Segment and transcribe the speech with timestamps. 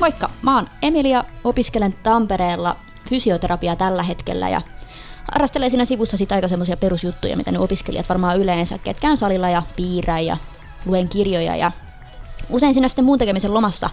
[0.00, 2.76] Moikka, mä oon Emilia, opiskelen Tampereella
[3.08, 4.62] fysioterapiaa tällä hetkellä ja
[5.32, 9.48] harrastelen siinä sivussa sitä aika semmoisia perusjuttuja, mitä ne opiskelijat varmaan yleensä, että käyn salilla
[9.48, 10.36] ja piirrän ja
[10.86, 11.72] luen kirjoja ja
[12.50, 13.90] usein siinä sitten muun tekemisen lomassa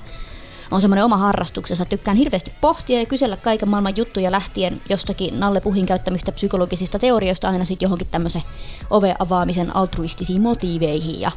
[0.71, 1.85] on semmoinen oma harrastuksensa.
[1.85, 7.49] Tykkään hirveästi pohtia ja kysellä kaiken maailman juttuja lähtien jostakin Nalle Puhin käyttämistä psykologisista teorioista
[7.49, 8.43] aina sitten johonkin tämmöisen
[8.89, 11.21] ove avaamisen altruistisiin motiiveihin.
[11.21, 11.31] Ja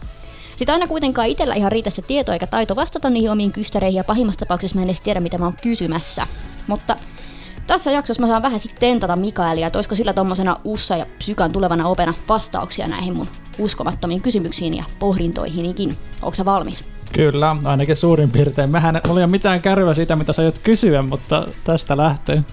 [0.61, 4.05] sitä aina kuitenkaan itsellä ihan riitä se tieto eikä taito vastata niihin omiin kystäreihin ja
[4.05, 6.27] pahimmassa tapauksessa mä en edes tiedä mitä mä oon kysymässä.
[6.66, 6.96] Mutta
[7.66, 11.52] tässä jaksossa mä saan vähän sitten tentata Mikaelia, että olisiko sillä tommosena Ussa ja Psykan
[11.52, 13.28] tulevana opena vastauksia näihin mun
[13.59, 15.96] uskomattomiin kysymyksiin ja pohdintoihinikin.
[16.23, 16.84] Onko sä valmis?
[17.12, 18.70] Kyllä, ainakin suurin piirtein.
[18.70, 22.45] Mehän ei ole mitään kärryä siitä, mitä sä aiot kysyä, mutta tästä lähtee.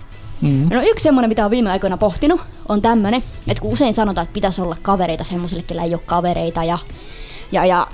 [0.41, 0.69] Mm.
[0.73, 4.33] No yksi semmoinen, mitä on viime aikoina pohtinut, on tämmöinen, että kun usein sanotaan, että
[4.33, 6.77] pitäisi olla kavereita semmoisille, kellä ei ole kavereita ja,
[7.51, 7.87] ja, ja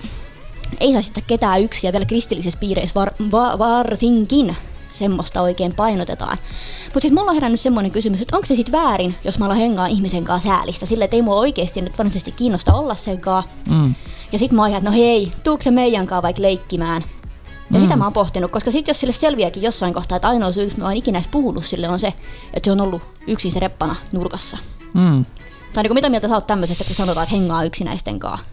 [0.80, 4.56] ei saa sitten ketään yksin ja vielä kristillisessä piireissä var, va, varsinkin
[4.92, 6.38] semmoista oikein painotetaan.
[6.86, 9.58] Mutta sitten mulla on herännyt semmoinen kysymys, että onko se sitten väärin, jos mä alan
[9.58, 13.52] hengaa ihmisen kanssa säälistä, sille että ei mua oikeasti nyt varsinaisesti kiinnosta olla sen kanssa.
[13.70, 13.96] Mm.
[14.32, 17.04] Ja sitten mä oon että no hei, tuukse meidän kanssa vaikka leikkimään.
[17.72, 17.84] Ja mm.
[17.84, 20.86] sitä mä oon pohtinut, koska sitten jos sille selviääkin jossain kohtaa, että ainoa syy, mä
[20.86, 22.08] oon ikinä edes puhunut sille, on se,
[22.54, 24.58] että se on ollut yksin se reppana nurkassa.
[24.94, 25.26] Mm.
[25.74, 28.53] Tai niin mitä mieltä sä oot tämmöisestä, kun sanotaan, että hengaa yksinäisten kanssa?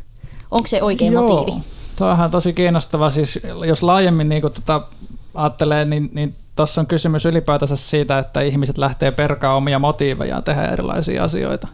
[0.50, 1.28] Onko se oikein Joo.
[1.28, 1.60] motiivi?
[1.96, 3.10] Tuohan on tosi kiinnostava.
[3.10, 4.82] Siis jos laajemmin niin tota,
[5.34, 10.64] ajattelee, niin, niin tuossa on kysymys ylipäätänsä siitä, että ihmiset lähtee perkaa omia motiivejaan tehdä
[10.64, 11.68] erilaisia asioita.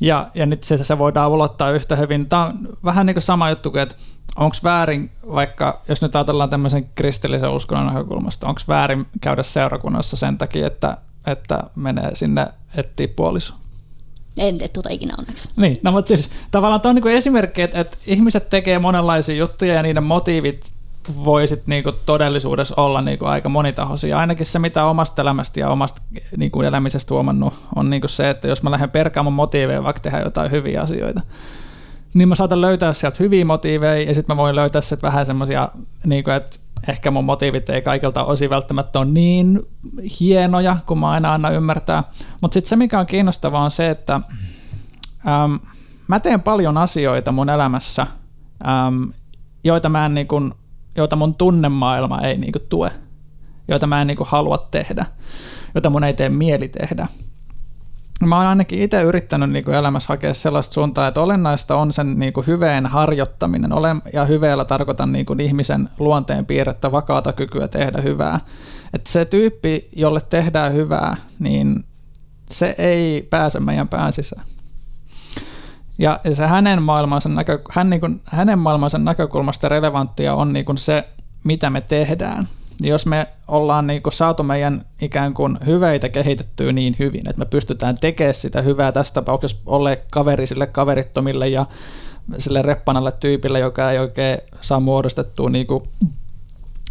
[0.00, 2.26] Ja, ja nyt se, se voidaan ulottaa yhtä hyvin.
[2.26, 3.96] Tämä on vähän niin kuin sama juttu kuin, että
[4.36, 10.38] onko väärin, vaikka jos nyt ajatellaan tämmöisen kristillisen uskonnon näkökulmasta, onko väärin käydä seurakunnassa sen
[10.38, 10.96] takia, että,
[11.26, 12.46] että menee sinne
[12.76, 13.54] etsiä puoliso?
[14.38, 15.48] En tee tuota ikinä onneksi.
[15.56, 19.74] Niin, no mutta siis tavallaan tämä on niin esimerkki, että, että ihmiset tekee monenlaisia juttuja
[19.74, 20.72] ja niiden motiivit
[21.24, 24.18] voisit niinku todellisuudessa olla niinku aika monitahoisia.
[24.18, 26.02] Ainakin se, mitä omasta elämästä ja omasta
[26.36, 30.50] niinku elämisestä huomannut, on niinku se, että jos mä lähden perkaamaan motiiveja vaikka tehdä jotain
[30.50, 31.20] hyviä asioita,
[32.16, 35.68] niin mä saatan löytää sieltä hyviä motiiveja ja sitten mä voin löytää sitten vähän semmoisia,
[36.04, 39.62] niinku, että ehkä mun motiivit ei kaikilta osin välttämättä ole niin
[40.20, 42.04] hienoja, kuin mä aina anna ymmärtää.
[42.40, 44.14] Mutta sitten se, mikä on kiinnostavaa, on se, että
[45.44, 45.58] äm,
[46.08, 48.06] mä teen paljon asioita mun elämässä,
[48.86, 49.12] äm,
[49.64, 50.54] joita mä en niin kun
[50.96, 52.92] joita mun tunnemaailma ei niinku tue,
[53.68, 55.06] joita mä en niinku halua tehdä,
[55.74, 57.06] joita mun ei tee mieli tehdä.
[58.24, 62.42] Mä oon ainakin itse yrittänyt niinku elämässä hakea sellaista suuntaa, että olennaista on sen niinku
[62.46, 63.72] hyveen harjoittaminen.
[63.72, 68.40] Olen, ja hyveellä tarkoitan niinku ihmisen luonteen piirrettä vakaata kykyä tehdä hyvää.
[68.94, 71.84] Et se tyyppi, jolle tehdään hyvää, niin
[72.50, 74.46] se ei pääse meidän pään sisään.
[75.98, 80.78] Ja se hänen maailmansa, näkö, hän niin kuin, hänen maailmansa näkökulmasta relevanttia on niin kuin
[80.78, 81.08] se,
[81.44, 82.48] mitä me tehdään.
[82.80, 87.44] Jos me ollaan niin kuin saatu meidän ikään kuin hyveitä kehitettyä niin hyvin, että me
[87.44, 91.66] pystytään tekemään sitä hyvää tässä tapauksessa olle kaveri sille kaverittomille ja
[92.38, 95.82] sille reppanalle tyypille, joka ei oikein saa muodostettua niin kuin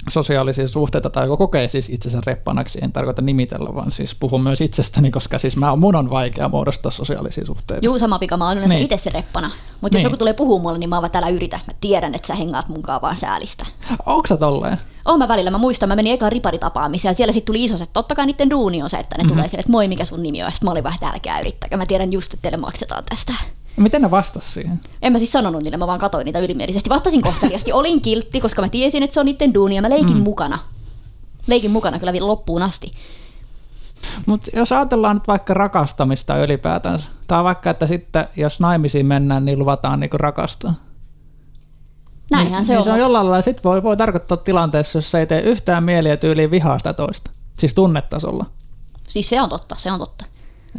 [0.09, 5.12] sosiaalisia suhteita tai kokee siis itsensä reppanaksi, en tarkoita nimitellä, vaan siis puhun myös itsestäni,
[5.12, 7.85] koska siis mä, mun on vaikea muodostaa sosiaalisia suhteita.
[7.85, 8.84] Juu, sama pika, mä oon niin.
[8.84, 9.52] itse se reppana.
[9.81, 10.03] Mutta jos niin.
[10.03, 11.59] joku tulee puhua mulle, niin mä vaan täällä yritä.
[11.67, 13.66] Mä tiedän, että sä hengaat munkaan vaan säälistä.
[14.06, 14.78] Onko sä tolleen?
[15.05, 17.93] Oon mä välillä, mä muistan, mä menin ekaan riparitapaamiseen ja siellä sitten tuli iso, että
[17.93, 19.35] totta kai niiden duuni on se, että ne mm-hmm.
[19.35, 21.77] tulee sille, että moi mikä sun nimi on, ja mä olin vähän, että älkää yrittäkää,
[21.77, 23.33] mä tiedän just, että teille maksetaan tästä.
[23.77, 24.79] Miten ne vastasi siihen?
[25.01, 26.89] En mä siis sanonut niille, mä vaan katsoin niitä ylimielisesti.
[26.89, 27.73] Vastasin kohteliasti.
[27.79, 30.23] Olin kiltti, koska mä tiesin, että se on niiden duuni ja mä leikin mm.
[30.23, 30.59] mukana.
[31.47, 32.91] Leikin mukana kyllä loppuun asti.
[34.25, 39.59] Mutta jos ajatellaan nyt vaikka rakastamista ylipäätänsä, tai vaikka, että sitten jos naimisiin mennään, niin
[39.59, 40.73] luvataan niinku rakastaa.
[42.31, 42.83] Näinhän niin, se niin on.
[42.83, 46.17] Se on jollain lailla, sit voi, voi tarkoittaa tilanteessa, jos se ei tee yhtään mieliä
[46.17, 47.31] tyyliin vihaa sitä toista.
[47.57, 48.45] Siis tunnetasolla.
[49.03, 50.25] Siis se on totta, se on totta.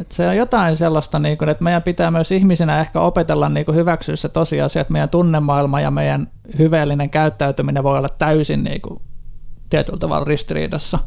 [0.01, 3.75] Et se on jotain sellaista, niin kuin, että meidän pitää myös ihmisinä ehkä opetella niin
[3.75, 6.27] hyväksyä se tosiasia, että meidän tunnemaailma ja meidän
[6.59, 9.01] hyveellinen käyttäytyminen voi olla täysin niin kuin,
[9.69, 10.99] tietyllä tavalla ristiriidassa.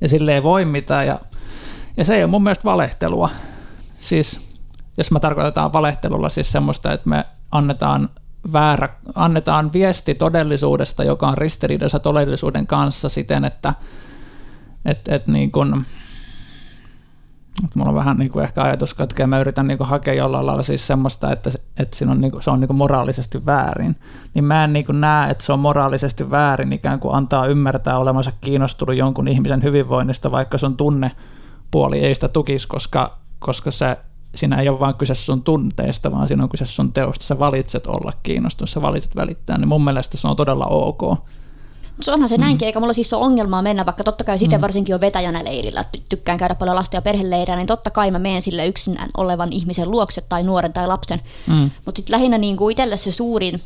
[0.00, 1.06] Ja sille ei voi mitään.
[1.06, 1.18] Ja,
[1.96, 3.30] ja se ei ole mun mielestä valehtelua.
[3.98, 4.40] Siis
[4.98, 8.08] jos me tarkoitetaan valehtelulla siis semmoista, että me annetaan
[8.52, 13.74] väärä, annetaan viesti todellisuudesta, joka on ristiriidassa todellisuuden kanssa siten, että
[14.84, 15.86] et, et niin kuin,
[17.74, 20.86] Mulla on vähän niin kuin ehkä ajatuskatkeja, mä yritän niin kuin hakea jollain lailla siis
[20.86, 23.96] semmoista, että, se, että siinä on niin kuin, se on niin kuin moraalisesti väärin.
[24.34, 27.98] Niin mä en niin kuin näe, että se on moraalisesti väärin ikään kuin antaa ymmärtää
[27.98, 33.96] olemansa kiinnostunut jonkun ihmisen hyvinvoinnista, vaikka sun tunnepuoli ei sitä tukisi, koska, koska se,
[34.34, 37.24] siinä ei ole vain kyse sun tunteesta, vaan siinä on kyse sun teosta.
[37.24, 41.18] Sä valitset olla kiinnostunut, sä valitset välittää, niin mun mielestä se on todella ok.
[42.00, 42.40] Se onhan se mm.
[42.40, 44.62] näinkin, eikä mulla siis ole ongelmaa mennä, vaikka totta kai sitten mm.
[44.62, 48.42] varsinkin on vetäjänä leirillä, tykkään käydä paljon lasten ja perheleirillä, niin totta kai mä menen
[48.42, 51.20] sille yksinään olevan ihmisen luokse tai nuoren tai lapsen.
[51.46, 51.70] Mm.
[51.86, 53.60] Mutta lähinnä niin kuin itselle se suurin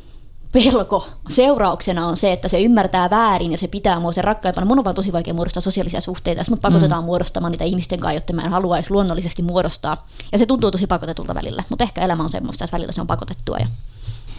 [0.53, 4.67] pelko seurauksena on se, että se ymmärtää väärin ja se pitää mua sen rakkaimpana.
[4.67, 7.07] Mun on vaan tosi vaikea muodostaa sosiaalisia suhteita, jos mut pakotetaan mm.
[7.07, 9.97] muodostamaan niitä ihmisten kanssa, jotta mä en haluaisi luonnollisesti muodostaa.
[10.33, 13.07] Ja se tuntuu tosi pakotetulta välillä, mutta ehkä elämä on semmoista, että välillä se on
[13.07, 13.57] pakotettua.
[13.61, 13.67] Ja...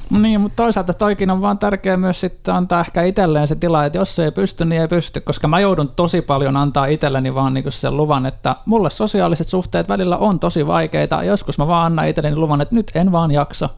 [0.10, 3.86] No niin, mutta toisaalta toikin on vaan tärkeää myös sitten antaa ehkä itselleen se tila,
[3.86, 7.36] että jos se ei pysty, niin ei pysty, koska mä joudun tosi paljon antaa itselleni
[7.36, 11.24] vaan niinku sen luvan, että mulle sosiaaliset suhteet välillä on tosi vaikeita.
[11.24, 13.70] Joskus mä vaan annan itselleni luvan, että nyt en vaan jaksa.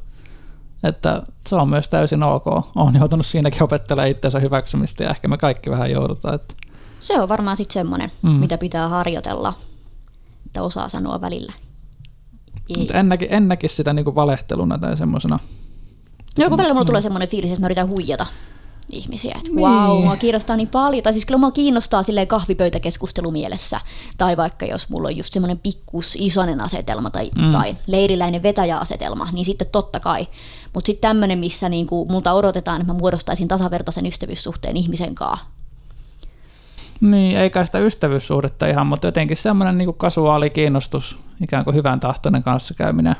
[0.84, 2.48] Että se on myös täysin ok.
[2.76, 6.36] Olen joutunut siinäkin opettelemaan itsensä hyväksymistä ja ehkä me kaikki vähän joudutaan.
[6.36, 6.56] Että...
[7.00, 8.30] Se on varmaan sitten semmoinen, mm.
[8.30, 9.54] mitä pitää harjoitella,
[10.46, 11.54] että osaa sanoa välillä.
[12.78, 15.40] Mutta en, näki, en näkisi sitä niinku valehteluna tai semmoisena.
[16.40, 16.88] No kun välillä mulla mm.
[16.88, 18.26] tulee semmoinen fiilis, että mä yritän huijata
[18.94, 19.36] ihmisiä.
[19.38, 19.62] Että niin.
[19.62, 21.04] wow, mua kiinnostaa niin paljon.
[21.04, 23.80] Tai siis kyllä mua kiinnostaa silleen kahvipöytäkeskustelu mielessä.
[24.18, 27.52] Tai vaikka jos mulla on just semmoinen pikkus isonen asetelma tai, mm.
[27.52, 30.28] tai leiriläinen vetäjäasetelma, niin sitten totta kai.
[30.74, 35.46] Mutta sitten tämmöinen, missä niinku multa odotetaan, että mä muodostaisin tasavertaisen ystävyyssuhteen ihmisen kanssa.
[37.02, 42.44] Niin, eikä sitä ystävyyssuhdetta ihan, mutta jotenkin semmoinen niinku kasuaali kiinnostus, ikään kuin hyvän tahtoinen
[42.44, 43.16] kanssakäyminen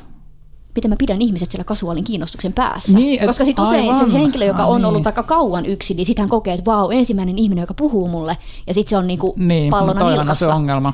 [0.74, 2.98] miten mä pidän ihmiset siellä kasuaalin kiinnostuksen päässä.
[2.98, 4.10] Niin, et, Koska sitten usein aivan.
[4.10, 4.86] se henkilö, joka on niin.
[4.86, 8.36] ollut aika kauan yksin, niin sitten hän kokee, että vau, ensimmäinen ihminen, joka puhuu mulle,
[8.66, 10.46] ja sitten se on niinku niin, pallona nilkassa.
[10.46, 10.92] se ongelma.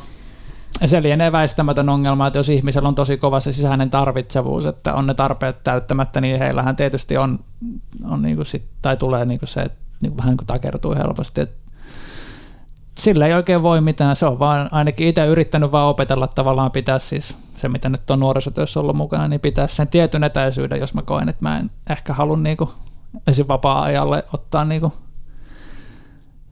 [0.81, 4.95] Ja se lienee väistämätön ongelma, että jos ihmisellä on tosi kova se sisäinen tarvitsevuus, että
[4.95, 7.39] on ne tarpeet täyttämättä, niin heillähän tietysti on,
[8.05, 11.41] on niinku sit, tai tulee niinku se, että niinku vähän niinku takertuu helposti.
[11.41, 11.51] Et
[12.99, 16.99] sillä ei oikein voi mitään, se on vaan ainakin itse yrittänyt vaan opetella tavallaan pitää
[16.99, 21.03] siis se, mitä nyt on nuorisotyössä ollut mukana, niin pitää sen tietyn etäisyyden, jos mä
[21.03, 22.73] koen, että mä en ehkä halua niinku
[23.27, 23.49] esim.
[23.49, 24.93] vapaa-ajalle ottaa niinku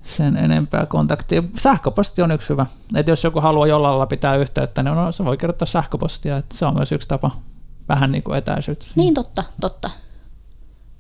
[0.02, 1.42] sen enempää kontaktia.
[1.58, 2.66] Sähköposti on yksi hyvä.
[2.94, 6.36] Että jos joku haluaa jollain lailla pitää yhteyttä, niin no, se voi kirjoittaa sähköpostia.
[6.36, 7.30] Että se on myös yksi tapa
[7.88, 8.86] vähän niin kuin etäisyyttä.
[8.94, 9.90] Niin totta, totta.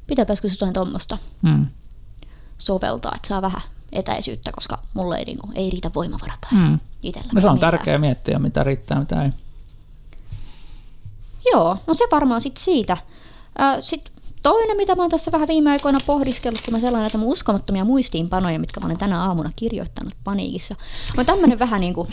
[0.06, 1.66] Pitääpäisikö se jotain tuommoista hmm.
[2.58, 3.60] soveltaa, että saa vähän
[3.92, 6.80] etäisyyttä, koska mulle ei, niin kuin, ei riitä voimavarat hmm.
[7.02, 7.28] itsellä.
[7.34, 9.30] No se on tärkeää miettiä, mitä riittää, mitä ei.
[11.52, 12.96] Joo, no se varmaan sitten siitä.
[13.80, 17.32] Sitten toinen, mitä mä oon tässä vähän viime aikoina pohdiskellut, kun mä sellainen, että mun
[17.32, 20.74] uskomattomia muistiinpanoja, mitkä mä olen tänä aamuna kirjoittanut paniikissa,
[21.16, 22.08] on tämmöinen vähän niin kuin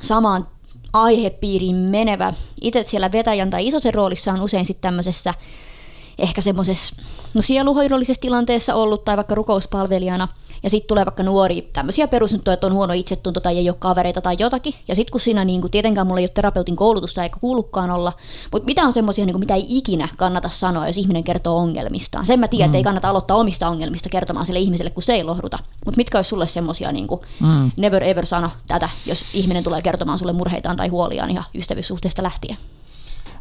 [0.00, 0.46] samaan
[0.92, 2.32] aihepiiriin menevä.
[2.60, 5.34] Itse siellä vetäjän tai isosen roolissa on usein sitten tämmöisessä
[6.18, 6.94] ehkä semmoisessa
[7.34, 10.28] no sieluhoidollisessa tilanteessa ollut tai vaikka rukouspalvelijana–
[10.64, 14.20] ja sitten tulee vaikka nuori tämmöisiä perusjuttuja, että on huono itsetunto tai ei ole kavereita
[14.20, 14.74] tai jotakin.
[14.88, 18.12] Ja sitten kun siinä niin kuin, tietenkään mulla ei ole terapeutin koulutusta eikä kuulukaan olla,
[18.52, 22.26] mutta mitä on semmoisia, niin mitä ei ikinä kannata sanoa, jos ihminen kertoo ongelmistaan.
[22.26, 22.70] Sen mä tiedän, mm.
[22.70, 22.84] että ei mm.
[22.84, 25.58] kannata aloittaa omista ongelmista kertomaan sille ihmiselle, kun se ei lohduta.
[25.84, 27.70] Mutta mitkä olisi sulle semmoisia, niin kuin, mm.
[27.76, 32.56] never ever sano tätä, jos ihminen tulee kertomaan sulle murheitaan tai huoliaan ihan ystävyyssuhteesta lähtien?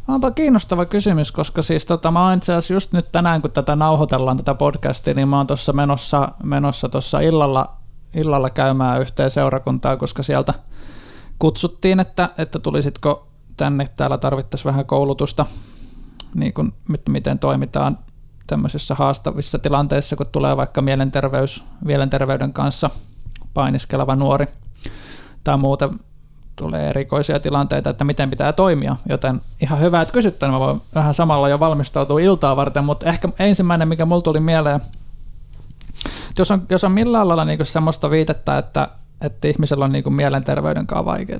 [0.07, 3.75] Onpa kiinnostava kysymys, koska siis tota, mä oon itse asiassa just nyt tänään, kun tätä
[3.75, 7.77] nauhoitellaan tätä podcastia, niin mä oon tuossa menossa, menossa tuossa illalla,
[8.13, 10.53] illalla käymään yhteen seurakuntaa, koska sieltä
[11.39, 13.27] kutsuttiin, että, että tulisitko
[13.57, 15.45] tänne, täällä tarvittaisiin vähän koulutusta,
[16.35, 16.73] niin kuin,
[17.09, 17.99] miten toimitaan
[18.47, 22.89] tämmöisissä haastavissa tilanteissa, kun tulee vaikka mielenterveys, mielenterveyden kanssa
[23.53, 24.47] painiskeleva nuori
[25.43, 25.99] tai muuten
[26.55, 31.13] tulee erikoisia tilanteita, että miten pitää toimia, joten ihan hyvä, että kysyt mä voin vähän
[31.13, 34.81] samalla jo valmistautua iltaa varten, mutta ehkä ensimmäinen, mikä mulla tuli mieleen,
[36.37, 38.87] jos on, jos on millään lailla niin semmoista viitettä, että,
[39.21, 41.39] että ihmisellä on niin mielenterveyden kanssa vaikeaa,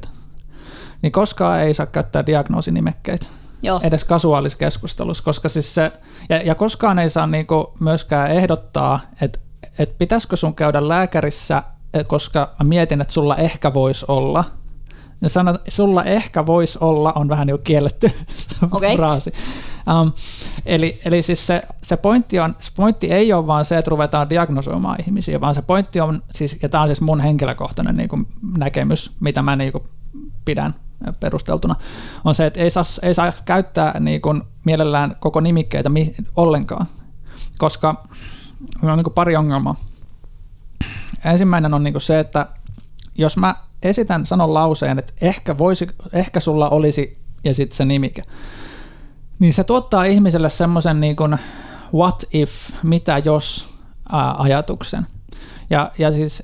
[1.02, 3.28] niin koskaan ei saa käyttää diagnoosinimekkeitä.
[3.66, 3.80] Joo.
[3.84, 5.92] edes kasuaaliskeskustelussa, koska siis se,
[6.30, 9.40] ja, ja koskaan ei saa niinku myöskään ehdottaa, että
[9.80, 11.64] et pitäisikö sun käydä lääkärissä,
[12.08, 14.44] koska mä mietin, että sulla ehkä voisi olla–
[15.24, 18.12] ja sanat, sulla ehkä voisi olla, on vähän jo kielletty
[18.72, 18.96] okay.
[18.96, 19.34] fraasi.
[20.02, 20.12] Um,
[20.66, 24.30] eli, eli siis se, se, pointti on, se pointti ei ole vaan se, että ruvetaan
[24.30, 28.28] diagnosoimaan ihmisiä, vaan se pointti on, siis, ja tämä on siis mun henkilökohtainen niin kuin,
[28.58, 29.84] näkemys, mitä mä niin kuin,
[30.46, 30.76] pidän
[31.20, 31.76] perusteltuna,
[32.26, 36.86] on se, että ei saa, ei saa käyttää niin kuin, mielellään koko nimikkeitä mi- ollenkaan,
[37.58, 38.06] koska
[38.84, 39.76] on niin kuin, pari ongelmaa.
[41.26, 42.48] Ensimmäinen on niin kuin se, että
[43.16, 48.24] jos mä esitän, sanon lauseen, että ehkä, voisi, ehkä sulla olisi, ja sitten se nimike,
[49.40, 51.38] niin se tuottaa ihmiselle semmoisen niin kuin
[51.94, 52.52] what if,
[52.84, 53.74] mitä jos
[54.38, 55.08] ajatuksen.
[55.70, 56.44] Ja, ja siis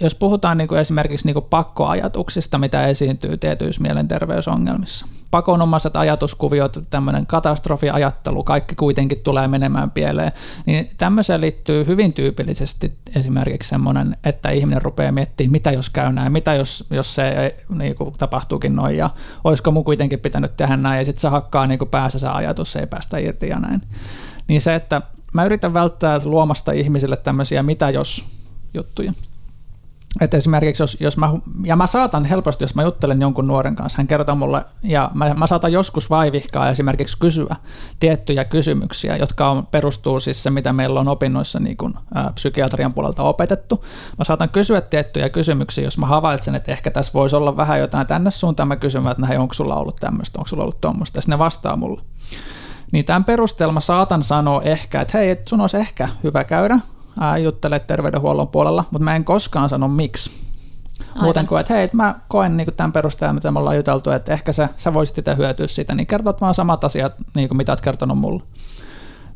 [0.00, 7.26] jos puhutaan niin kuin esimerkiksi niin kuin pakkoajatuksista, mitä esiintyy tietyissä mielenterveysongelmissa, pakonomaiset ajatuskuviot, tämmöinen
[7.26, 10.32] katastrofiajattelu, kaikki kuitenkin tulee menemään pieleen,
[10.66, 16.32] niin tämmöiseen liittyy hyvin tyypillisesti esimerkiksi semmoinen, että ihminen rupeaa miettimään, mitä jos käy näin,
[16.32, 19.10] mitä jos, jos se ei, niin kuin tapahtuukin noin, ja
[19.44, 22.72] olisiko mun kuitenkin pitänyt tehdä näin, ja sitten se hakkaa niin kuin päässä se ajatus,
[22.72, 23.82] se ei päästä irti ja näin.
[24.48, 28.24] Niin se, että mä yritän välttää luomasta ihmisille tämmöisiä mitä jos
[28.74, 29.12] juttuja.
[30.20, 31.30] Että esimerkiksi jos, jos mä,
[31.64, 35.34] ja mä saatan helposti, jos mä juttelen jonkun nuoren kanssa, hän kertoo mulle, ja mä,
[35.34, 37.56] mä saatan joskus vaivihkaa esimerkiksi kysyä
[38.00, 42.94] tiettyjä kysymyksiä, jotka on, perustuu siis se, mitä meillä on opinnoissa niin kuin, ä, psykiatrian
[42.94, 43.84] puolelta opetettu.
[44.18, 48.06] Mä saatan kysyä tiettyjä kysymyksiä, jos mä havaitsen, että ehkä tässä voisi olla vähän jotain
[48.06, 51.22] tänne suuntaan, mä kysyn, että hei, onko sulla ollut tämmöistä, onko sulla ollut tuommoista, ja
[51.26, 52.02] ne vastaa mulle.
[52.92, 56.80] Niin tämän perusteella mä saatan sanoa ehkä, että hei, sun olisi ehkä hyvä käydä
[57.20, 60.30] ää, juttele terveydenhuollon puolella, mutta mä en koskaan sano miksi.
[61.08, 61.22] Aivan.
[61.22, 64.52] Muuten kuin, että hei, mä koen niin tämän perusteella, mitä me ollaan juteltu, että ehkä
[64.52, 67.80] sä, sä voisit itse hyötyä siitä, niin kertot vaan samat asiat, niin kuin mitä oot
[67.80, 68.42] kertonut mulle.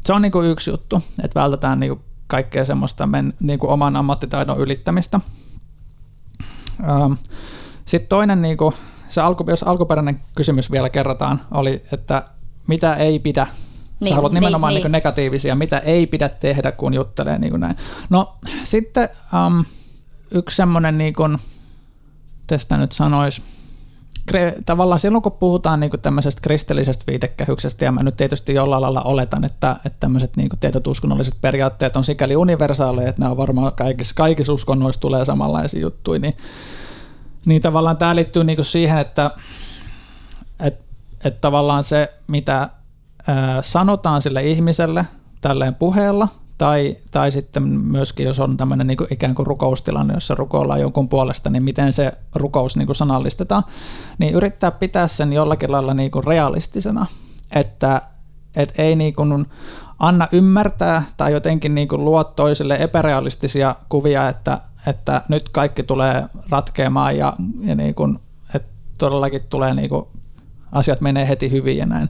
[0.04, 3.70] Se on niin kuin yksi juttu, että vältetään niin kuin kaikkea semmoista men, niin kuin
[3.70, 5.20] oman ammattitaidon ylittämistä.
[6.88, 7.12] Ähm,
[7.86, 8.74] Sitten toinen, niin kuin,
[9.08, 12.24] se alku, jos alkuperäinen kysymys vielä kerrataan, oli, että
[12.66, 13.46] mitä ei pidä
[14.04, 14.92] niin, Sä haluat nimenomaan niin, niin.
[14.92, 17.76] negatiivisia, mitä ei pidä tehdä, kun juttelee niin kuin näin.
[18.10, 18.34] No
[18.64, 19.08] sitten
[19.46, 19.64] um,
[20.30, 21.38] yksi semmoinen, niin kuin,
[22.46, 23.42] tästä nyt sanoisi,
[24.66, 29.44] tavallaan silloin kun puhutaan niin tämmöisestä kristillisestä viitekehyksestä, ja mä nyt tietysti jollain lailla oletan,
[29.44, 34.14] että, että tämmöiset niin tietyt uskonnolliset periaatteet on sikäli universaaleja, että nämä on varmaan kaikissa,
[34.14, 36.34] kaikissa uskonnoissa tulee samanlaisia juttuja, niin,
[37.44, 39.30] niin tavallaan tämä liittyy niin siihen, että,
[40.60, 40.84] että,
[41.24, 42.68] että tavallaan se, mitä
[43.62, 45.06] sanotaan sille ihmiselle
[45.40, 46.28] tälleen puheella,
[46.58, 51.08] tai, tai sitten myöskin, jos on tämmöinen niin kuin ikään kuin rukoustilanne, jossa rukoillaan jonkun
[51.08, 53.62] puolesta, niin miten se rukous niin kuin sanallistetaan,
[54.18, 57.06] niin yrittää pitää sen jollakin lailla niin kuin realistisena,
[57.52, 58.02] että
[58.56, 59.46] et ei niin kuin
[59.98, 66.24] anna ymmärtää tai jotenkin niin kuin luo toisille epärealistisia kuvia, että, että nyt kaikki tulee
[66.50, 68.18] ratkeamaan ja, ja niin kuin,
[68.54, 70.06] että todellakin tulee niin kuin,
[70.72, 72.08] asiat menee heti hyvin ja näin.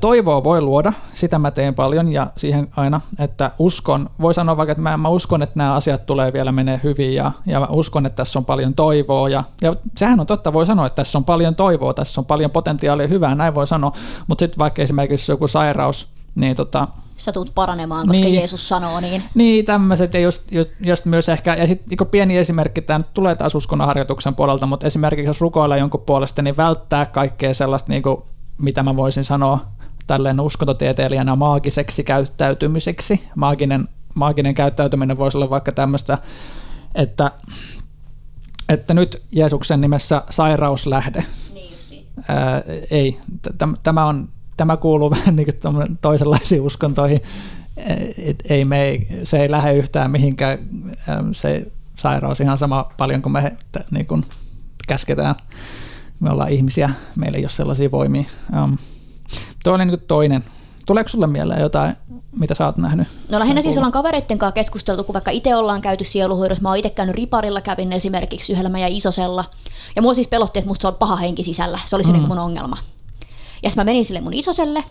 [0.00, 4.72] Toivoa voi luoda, sitä mä teen paljon ja siihen aina, että uskon, voi sanoa vaikka,
[4.72, 8.06] että mä, mä uskon, että nämä asiat tulee vielä menee hyvin ja, ja mä uskon,
[8.06, 11.24] että tässä on paljon toivoa ja, ja sehän on totta, voi sanoa, että tässä on
[11.24, 13.92] paljon toivoa, tässä on paljon potentiaalia hyvää, näin voi sanoa,
[14.26, 19.00] mutta sitten vaikka esimerkiksi joku sairaus, niin tota, sä tulet paranemaan, koska niin, Jeesus sanoo
[19.00, 19.22] niin.
[19.34, 23.34] Niin, tämmöiset, ja just, just, just myös ehkä, ja sitten niin pieni esimerkki, tämä tulee
[23.34, 28.22] taas uskonnonharjoituksen puolelta, mutta esimerkiksi jos rukoilla jonkun puolesta, niin välttää kaikkea sellaista niin kuin
[28.60, 29.66] mitä mä voisin sanoa
[30.06, 33.28] tälleen uskontotieteilijänä maagiseksi käyttäytymiseksi.
[33.34, 36.18] Maaginen, maaginen käyttäytyminen voisi olla vaikka tämmöistä,
[36.94, 37.30] että,
[38.68, 41.24] että nyt Jeesuksen nimessä sairaus lähde.
[41.54, 42.06] Niin justiin.
[42.28, 43.18] Ää, ei,
[43.82, 47.20] tämä, on, tämä kuuluu vähän niin kuin toisenlaisiin uskontoihin.
[48.18, 50.58] Et ei me, se ei lähde yhtään mihinkään
[51.32, 53.56] se sairaus ihan sama paljon kuin me
[53.90, 54.24] niin kuin
[54.88, 55.34] käsketään
[56.20, 58.24] me ollaan ihmisiä, meillä ei ole sellaisia voimia.
[58.62, 58.78] Um,
[59.64, 60.44] tuo oli niin toinen.
[60.86, 61.96] Tuleeko sulle mieleen jotain,
[62.38, 63.08] mitä sä oot nähnyt?
[63.30, 66.62] No lähinnä siis ollaan kavereiden kanssa keskusteltu, kun vaikka itse ollaan käyty sieluhoidossa.
[66.62, 69.44] Mä oon itse käynyt riparilla, kävin esimerkiksi yhdellä meidän isosella.
[69.96, 71.78] Ja mua siis pelotti, että musta on paha henki sisällä.
[71.86, 72.18] Se oli se mm.
[72.18, 72.76] niin mun ongelma.
[73.62, 74.84] Ja mä menin sille mun isoselle,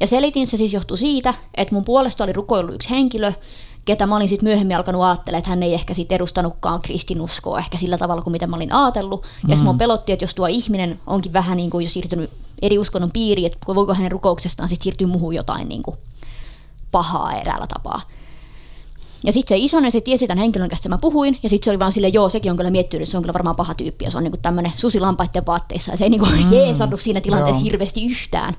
[0.00, 3.32] ja selitin, se siis johtui siitä, että mun puolesta oli rukoillut yksi henkilö,
[3.86, 7.78] ketä mä olin sitten myöhemmin alkanut ajattelemaan, että hän ei ehkä sitten edustanutkaan kristinuskoa ehkä
[7.78, 9.26] sillä tavalla kuin mitä mä olin ajatellut.
[9.42, 9.50] Mm.
[9.50, 12.30] Ja mun pelotti, että jos tuo ihminen onkin vähän niin kuin jo siirtynyt
[12.62, 15.96] eri uskonnon piiriin, että voiko hänen rukouksestaan sitten siirtyä muuhun jotain niin kuin
[16.92, 18.00] pahaa eräällä tapaa.
[19.24, 21.78] Ja sitten se isonen, se tiesi tämän henkilön kanssa, mä puhuin, ja sitten se oli
[21.78, 24.10] vaan sille, joo, sekin on kyllä miettinyt, että se on kyllä varmaan paha tyyppi, ja
[24.10, 27.64] se on niinku tämmöinen susilampaiden vaatteissa, ja se ei niinku mm, jeesannut siinä tilanteessa joo.
[27.64, 28.54] hirveästi yhtään.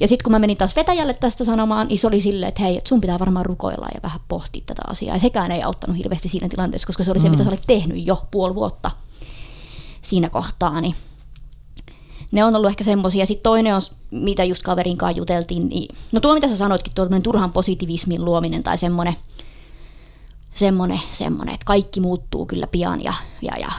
[0.00, 2.80] Ja sitten kun mä menin taas vetäjälle tästä sanomaan, niin se oli silleen, että hei,
[2.84, 5.16] sun pitää varmaan rukoilla ja vähän pohtia tätä asiaa.
[5.16, 7.30] Ja sekään ei auttanut hirveästi siinä tilanteessa, koska se oli se, mm.
[7.30, 8.90] mitä sä olit tehnyt jo puoli vuotta
[10.02, 10.80] siinä kohtaa.
[10.80, 10.94] Niin
[12.32, 13.26] ne on ollut ehkä semmoisia.
[13.26, 17.06] Sitten toinen on, mitä just kaverin kanssa juteltiin, niin, no tuo mitä sä sanoitkin, tuo
[17.22, 19.16] turhan positiivismin luominen tai semmoinen,
[20.54, 23.72] semmoinen, semmoinen, että kaikki muuttuu kyllä pian ja, ja, ja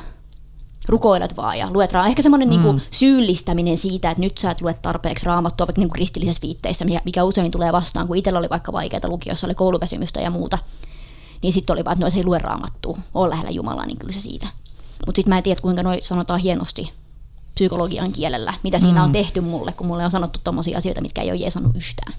[0.88, 2.10] rukoilet vaan ja luet raamattua.
[2.10, 2.78] Ehkä semmoinen niinku mm.
[2.78, 7.24] niinku syyllistäminen siitä, että nyt sä et lue tarpeeksi raamattua vaikka niinku kristillisessä viitteissä, mikä
[7.24, 10.58] usein tulee vastaan, kun itsellä oli vaikka vaikeita lukiossa, oli kouluväsymystä ja muuta.
[11.42, 14.14] Niin sitten oli vaan, että no se ei lue raamattua, ole lähellä Jumalaa, niin kyllä
[14.14, 14.48] se siitä.
[15.06, 16.92] Mutta sitten mä en tiedä, kuinka noi sanotaan hienosti
[17.56, 19.04] psykologian kielellä, mitä siinä mm.
[19.04, 22.14] on tehty mulle, kun mulle on sanottu tommosia asioita, mitkä ei ole jeesannut yhtään.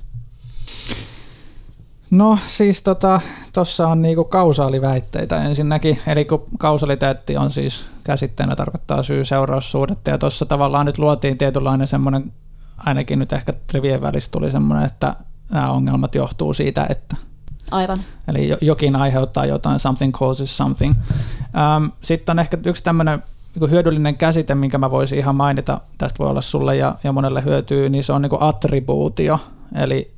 [2.17, 3.21] No siis tota,
[3.53, 10.47] tuossa on niinku kausaaliväitteitä ensinnäkin, eli kun kausaliteetti on siis käsitteenä tarkoittaa syy-seuraussuhdetta, ja tuossa
[10.47, 12.33] tavallaan nyt luotiin tietynlainen semmoinen,
[12.77, 15.17] ainakin nyt ehkä trivien välissä tuli semmoinen, että
[15.51, 17.17] nämä ongelmat johtuu siitä, että
[17.71, 17.99] Aivan.
[18.29, 20.95] Eli jokin aiheuttaa jotain, something causes something.
[21.77, 23.23] Um, Sitten on ehkä yksi tämmöinen
[23.61, 27.45] niin hyödyllinen käsite, minkä mä voisin ihan mainita, tästä voi olla sulle ja, ja monelle
[27.45, 29.39] hyötyy, niin se on niin attribuutio.
[29.75, 30.16] Eli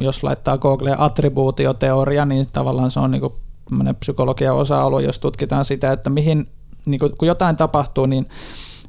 [0.00, 3.22] jos laittaa Googleen attribuutioteoria, niin tavallaan se on niin
[4.00, 6.48] psykologian osa-alue, jos tutkitaan sitä, että mihin,
[6.86, 8.28] niin kuin, kun jotain tapahtuu, niin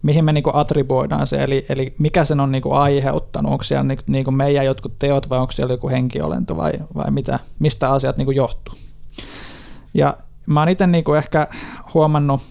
[0.01, 4.03] mihin me niinku attribuoidaan se, eli, eli mikä sen on niinku aiheuttanut, onko siellä niinku,
[4.07, 8.31] niinku meidän jotkut teot vai onko siellä joku henkiolento vai, vai mitä, mistä asiat niinku
[8.31, 8.75] johtuu.
[9.93, 11.47] Ja mä oon itse niinku ehkä
[11.93, 12.41] huomannut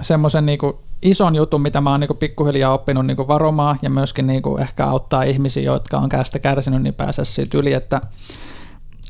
[0.00, 4.56] semmoisen niinku ison jutun, mitä mä oon niinku pikkuhiljaa oppinut niinku varomaan ja myöskin niinku
[4.56, 8.00] ehkä auttaa ihmisiä, jotka on kästä kärsinyt, niin pääsee siitä yli, että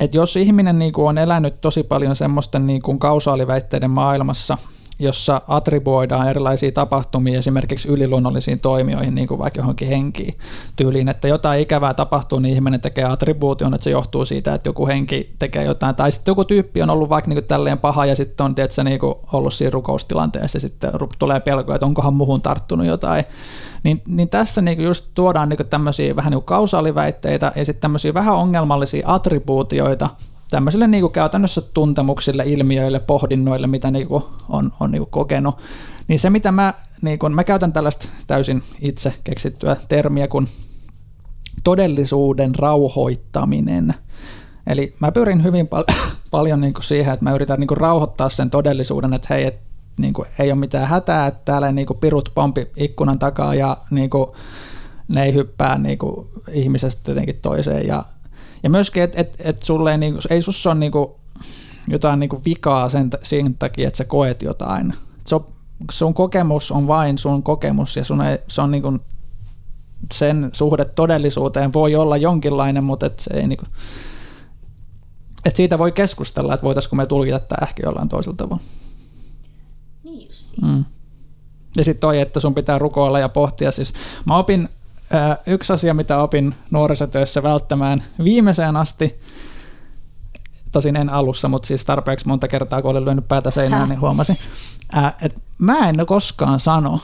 [0.00, 4.58] et jos ihminen niinku on elänyt tosi paljon semmoisten niinku kausaaliväitteiden maailmassa,
[5.00, 10.38] jossa attribuoidaan erilaisia tapahtumia esimerkiksi yliluonnollisiin toimijoihin, niin kuin vaikka johonkin henkiin
[10.76, 14.86] tyyliin, että jotain ikävää tapahtuu, niin ihminen tekee attribuution, että se johtuu siitä, että joku
[14.86, 18.16] henki tekee jotain, tai sitten joku tyyppi on ollut vaikka niin kuin tälleen paha, ja
[18.16, 22.42] sitten on tietysti, niin kuin ollut siinä rukoustilanteessa, ja sitten tulee pelko, että onkohan muhun
[22.42, 23.24] tarttunut jotain,
[23.82, 28.34] niin, niin tässä niin just tuodaan niin tämmöisiä vähän niin kausaaliväitteitä, ja sitten tämmöisiä vähän
[28.34, 30.10] ongelmallisia attribuutioita,
[30.50, 35.58] tämmöisille niin kuin käytännössä tuntemuksille, ilmiöille, pohdinnoille, mitä niin kuin on, on niin kuin kokenut.
[36.08, 40.48] Niin se, mitä mä, niin kuin, mä käytän tällaista täysin itse keksittyä termiä kuin
[41.64, 43.94] todellisuuden rauhoittaminen.
[44.66, 45.84] Eli mä pyrin hyvin pal-
[46.30, 49.60] paljon niin kuin siihen, että mä yritän niin kuin rauhoittaa sen todellisuuden, että hei, et,
[49.98, 53.76] niin kuin, ei ole mitään hätää, että täällä niin kuin pirut pompi ikkunan takaa ja
[53.90, 54.26] niin kuin,
[55.08, 58.04] ne ei hyppää niin kuin, ihmisestä jotenkin toiseen ja
[58.62, 61.20] ja myöskin, että et, et sulle ei, niinku, ei sussa ole niinku
[61.88, 64.94] jotain niinku vikaa sen, sen takia, että sä koet jotain.
[65.28, 65.50] So,
[65.90, 68.98] sun kokemus on vain sun kokemus ja sun ei, se on niinku,
[70.12, 73.64] sen suhde todellisuuteen voi olla jonkinlainen, mutta et se ei niinku,
[75.44, 78.62] et siitä voi keskustella, että voitaisiko me tulkita tämä ehkä jollain toisella tavalla.
[80.04, 80.46] Niin just.
[80.62, 80.84] Mm.
[81.76, 83.70] Ja sitten toi, että sun pitää rukoilla ja pohtia.
[83.70, 83.92] Siis
[84.24, 84.68] mä opin
[85.46, 89.20] Yksi asia, mitä opin nuorisotyössä välttämään viimeiseen asti,
[90.72, 94.36] tosin en alussa, mutta siis tarpeeksi monta kertaa, kun olin lyönyt päätä seinään, niin huomasin,
[95.22, 97.00] että mä en koskaan sano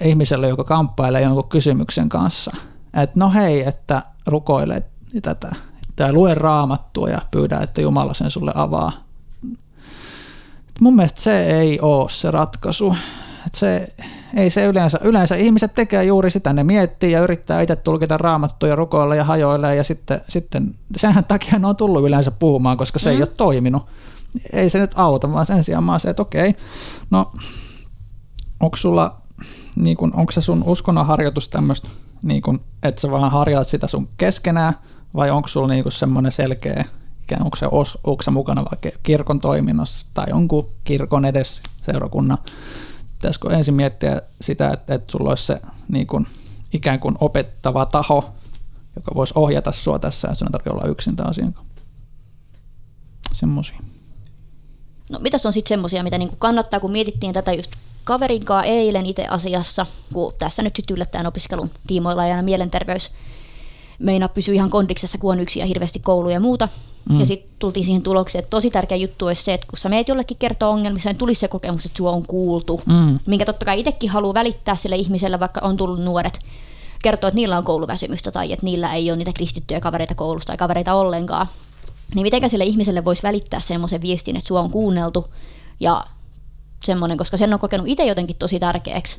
[0.00, 2.56] ihmiselle, joka kamppailee jonkun kysymyksen kanssa,
[3.02, 4.82] että no hei, että rukoile
[5.22, 5.50] tätä,
[5.96, 8.92] tai lue raamattua ja pyydä, että Jumala sen sulle avaa.
[10.80, 12.96] Mun mielestä se ei ole se ratkaisu.
[13.46, 13.92] Että se,
[14.36, 18.76] ei se yleensä, yleensä ihmiset tekee juuri sitä, ne miettii ja yrittää itse tulkita raamattuja
[18.76, 23.10] rukoilla ja hajoilla ja sitten, sitten senhän takia ne on tullut yleensä puhumaan, koska se
[23.10, 23.16] mm.
[23.16, 23.86] ei ole toiminut.
[24.52, 26.54] Ei se nyt auta, vaan sen sijaan mä se, että okei,
[27.10, 27.32] no
[28.60, 29.16] onko sulla,
[29.76, 31.88] niin kun, onko se sun uskonnon harjoitus tämmöistä,
[32.22, 34.74] niin kun, että sä vaan harjoitat sitä sun keskenään,
[35.14, 36.84] vai onko sulla niin semmoinen selkeä,
[37.22, 42.38] ikään onko se, os, onko se mukana vaikka kirkon toiminnassa tai jonkun kirkon edes seurakunnan
[43.26, 46.26] pitäisikö ensin miettiä sitä, että, että sulla olisi se niin kuin,
[46.72, 48.32] ikään kuin opettava taho,
[48.96, 51.54] joka voisi ohjata sua tässä, että sinun tarvitsee olla yksin tämän asian
[53.32, 53.78] Semmoisia.
[55.10, 57.70] No mitäs on sitten semmoisia, mitä niinku kannattaa, kun mietittiin tätä just
[58.04, 63.10] kaverinkaan eilen itse asiassa, kun tässä nyt sitten yllättäen opiskelun tiimoilla ja mielenterveys
[63.98, 66.68] meinaa pysyä ihan kondiksessa, kun on yksi ja hirveästi kouluja ja muuta.
[67.10, 67.18] Mm.
[67.18, 70.08] Ja sitten tultiin siihen tulokseen, että tosi tärkeä juttu olisi se, että kun sä meet
[70.08, 72.80] jollekin kertoa ongelmissa, niin tulisi se kokemus, että sua on kuultu.
[72.86, 73.18] Mm.
[73.26, 76.38] Minkä totta kai itsekin haluaa välittää sille ihmiselle, vaikka on tullut nuoret,
[77.02, 80.56] kertoo, että niillä on kouluväsymystä tai että niillä ei ole niitä kristittyjä kavereita koulusta tai
[80.56, 81.46] kavereita ollenkaan.
[82.14, 85.26] Niin mitenkä sille ihmiselle voisi välittää semmoisen viestin, että sua on kuunneltu
[85.80, 86.04] ja
[86.84, 89.18] semmoinen, koska sen on kokenut itse jotenkin tosi tärkeäksi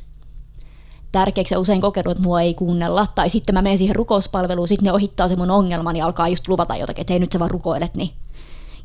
[1.12, 3.06] tärkeäksi ja usein kokenut, että mua ei kuunnella.
[3.14, 6.48] Tai sitten mä menen siihen rukouspalveluun, sitten ne ohittaa se mun ongelman ja alkaa just
[6.48, 8.10] luvata jotakin, että hei nyt sä vaan rukoilet, niin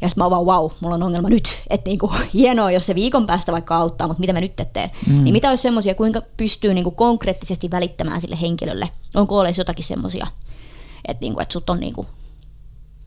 [0.03, 1.49] ja sitten mä vaan, wow, mulla on ongelma nyt.
[1.69, 4.89] Että niinku, hienoa, jos se viikon päästä vaikka auttaa, mutta mitä mä nyt teen?
[5.07, 5.23] Mm.
[5.23, 8.89] Niin mitä olisi semmoisia, kuinka pystyy niinku konkreettisesti välittämään sille henkilölle?
[9.15, 10.27] Onko olisi jotakin semmoisia,
[11.07, 12.05] että niinku, et sut on, niinku,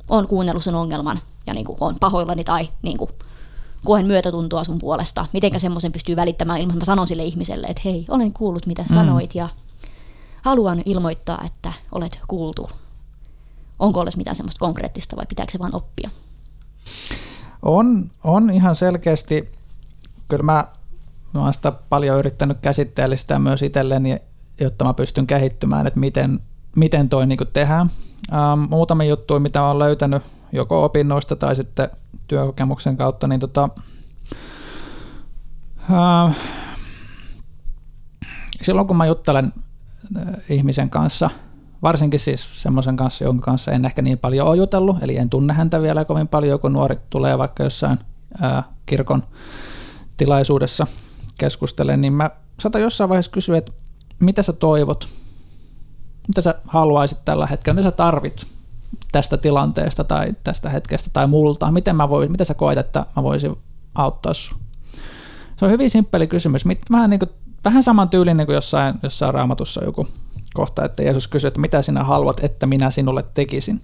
[0.08, 3.10] on kuunnellut sun ongelman ja niinku, on pahoillani tai niinku,
[3.86, 5.26] koen myötätuntoa sun puolesta.
[5.32, 8.82] Mitenkä semmoisen pystyy välittämään ilman, että mä sanon sille ihmiselle, että hei, olen kuullut mitä
[8.82, 8.94] mm.
[8.94, 9.48] sanoit ja
[10.42, 12.70] haluan ilmoittaa, että olet kuultu.
[13.78, 16.10] Onko olisi mitään semmoista konkreettista vai pitääkö se vain oppia?
[17.62, 19.52] On, on ihan selkeästi,
[20.28, 20.68] kyllä mä,
[21.34, 24.18] mä olen sitä paljon yrittänyt käsitteellistää myös itselleni,
[24.60, 26.40] jotta mä pystyn kehittymään, että miten,
[26.76, 27.90] miten toi niin tehdään.
[28.32, 30.22] Ähm, muutamia juttuja, mitä olen löytänyt
[30.56, 31.90] joko opinnoista tai sitten
[32.28, 33.68] työkokemuksen kautta, niin tota,
[35.90, 36.32] ää,
[38.62, 39.52] silloin kun mä juttelen
[40.48, 41.30] ihmisen kanssa,
[41.82, 45.52] varsinkin siis semmoisen kanssa, jonka kanssa en ehkä niin paljon ole jutellut, eli en tunne
[45.52, 47.98] häntä vielä kovin paljon, kun nuori tulee vaikka jossain
[48.40, 49.22] ää, kirkon
[50.16, 50.86] tilaisuudessa
[51.38, 53.72] keskustelen, niin mä saatan jossain vaiheessa kysyä, että
[54.20, 55.08] mitä sä toivot,
[56.28, 58.55] mitä sä haluaisit tällä hetkellä, mitä sä tarvit
[59.12, 63.22] tästä tilanteesta tai tästä hetkestä tai multa, miten mä voin, mitä sä koet, että mä
[63.22, 63.56] voisin
[63.94, 64.58] auttaa sun.
[65.56, 67.30] Se on hyvin simppeli kysymys, vähän, niin kuin,
[67.64, 70.08] vähän saman tyylinen kuin jossain, jossain raamatussa joku
[70.54, 73.82] kohta, että Jeesus kysyy, että mitä sinä haluat, että minä sinulle tekisin.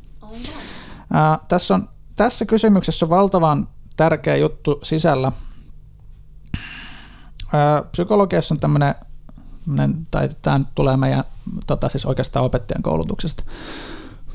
[1.12, 5.32] Ää, tässä, on, tässä kysymyksessä on valtavan tärkeä juttu sisällä.
[7.52, 8.94] Ää, psykologiassa on tämmöinen,
[10.10, 11.24] tai tämä nyt tulee meidän
[11.66, 13.44] tota, siis oikeastaan opettajan koulutuksesta,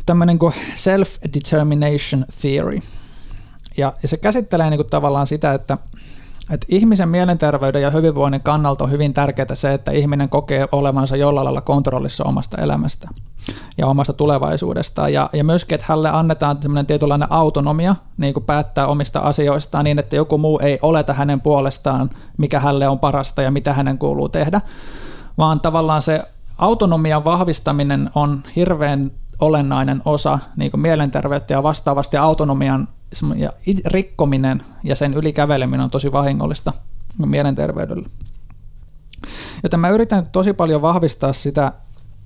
[0.08, 2.80] tämmöinen kuin self-determination theory.
[3.78, 5.78] Ja, ja se käsittelee niin kuin tavallaan sitä, että
[6.50, 11.46] et ihmisen mielenterveyden ja hyvinvoinnin kannalta on hyvin tärkeää se, että ihminen kokee olevansa jollain
[11.46, 13.10] lailla kontrollissa omasta elämästä
[13.78, 15.14] ja omasta tulevaisuudestaan.
[15.14, 20.00] Ja, ja myöskin, että hänelle annetaan sellainen tietynlainen autonomia niin kuin päättää omista asioistaan niin,
[20.00, 24.30] että joku muu ei oleta hänen puolestaan, mikä hänelle on parasta ja mitä hänen kuuluu
[24.30, 24.62] tehdä,
[25.38, 26.24] vaan tavallaan se
[26.58, 32.88] autonomian vahvistaminen on hirveän olennainen osa niin kuin mielenterveyttä ja vastaavasti autonomian
[33.36, 33.54] ja
[33.86, 36.74] rikkominen ja sen ylikäveleminen on tosi vahingollista
[37.26, 38.10] mielenterveydelle.
[39.64, 41.72] Joten mä yritän tosi paljon vahvistaa sitä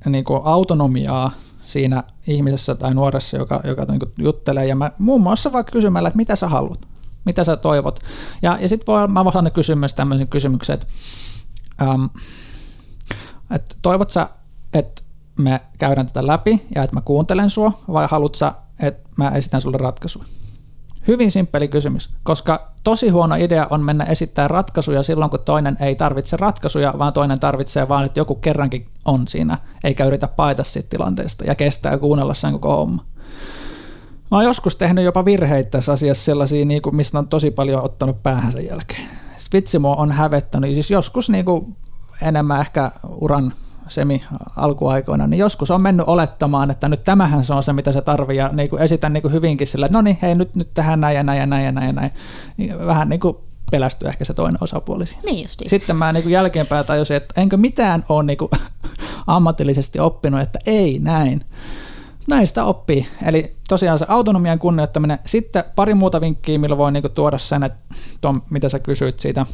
[0.06, 5.22] niin kuin autonomiaa siinä ihmisessä tai nuoressa, joka, joka niin kuin juttelee, ja mä muun
[5.22, 6.88] muassa vaikka kysymällä, että mitä sä haluat,
[7.26, 8.00] mitä sä toivot.
[8.42, 10.88] Ja, ja sitten voi, mä voin kysyä myös tämmöisen kysymyksen, että,
[11.82, 12.06] ähm,
[13.52, 14.30] että toivot sä,
[14.74, 15.02] että
[15.42, 19.62] me käydään tätä läpi ja että mä kuuntelen sua, vai haluat sä, että mä esitän
[19.62, 20.26] sulle ratkaisuja?
[21.08, 25.96] Hyvin simppeli kysymys, koska tosi huono idea on mennä esittää ratkaisuja silloin, kun toinen ei
[25.96, 30.90] tarvitse ratkaisuja, vaan toinen tarvitsee vaan, että joku kerrankin on siinä, eikä yritä paita siitä
[30.90, 33.04] tilanteesta ja kestää kuunnella sen koko homma.
[34.32, 37.84] Mä oon joskus tehnyt jopa virheitä tässä asiassa sellaisia, niin kuin, mistä on tosi paljon
[37.84, 39.08] ottanut päähän sen jälkeen.
[39.54, 41.76] Vitsi mua on hävettänyt, siis joskus niin kuin,
[42.22, 43.54] enemmän ehkä uran
[43.92, 44.24] semi
[44.56, 48.38] alkuaikoina, niin joskus on mennyt olettamaan, että nyt tämähän se on se, mitä se tarvii,
[48.38, 51.02] ja niin kuin esitän niin kuin hyvinkin sillä, että no niin, hei, nyt, nyt tähän
[51.02, 52.12] näin ja näin ja näin ja näin ja näin.
[52.58, 53.38] Niin vähän niin kuin
[53.72, 55.06] pelästyy ehkä se toinen osapuoli.
[55.26, 55.70] Niin justiin.
[55.70, 58.52] Sitten mä niin kuin jälkeenpäin tajusin, että enkö mitään ole niin kuin
[59.28, 61.42] ammatillisesti oppinut, että ei näin.
[62.30, 63.08] Näistä oppii.
[63.26, 65.20] Eli tosiaan se autonomian kunnioittaminen.
[65.26, 69.20] Sitten pari muuta vinkkiä, millä voi niin kuin tuoda sen, että Tom, mitä sä kysyit
[69.20, 69.46] siitä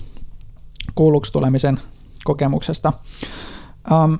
[0.95, 1.79] kuulluksi tulemisen
[2.23, 2.93] kokemuksesta.
[3.91, 4.19] Um,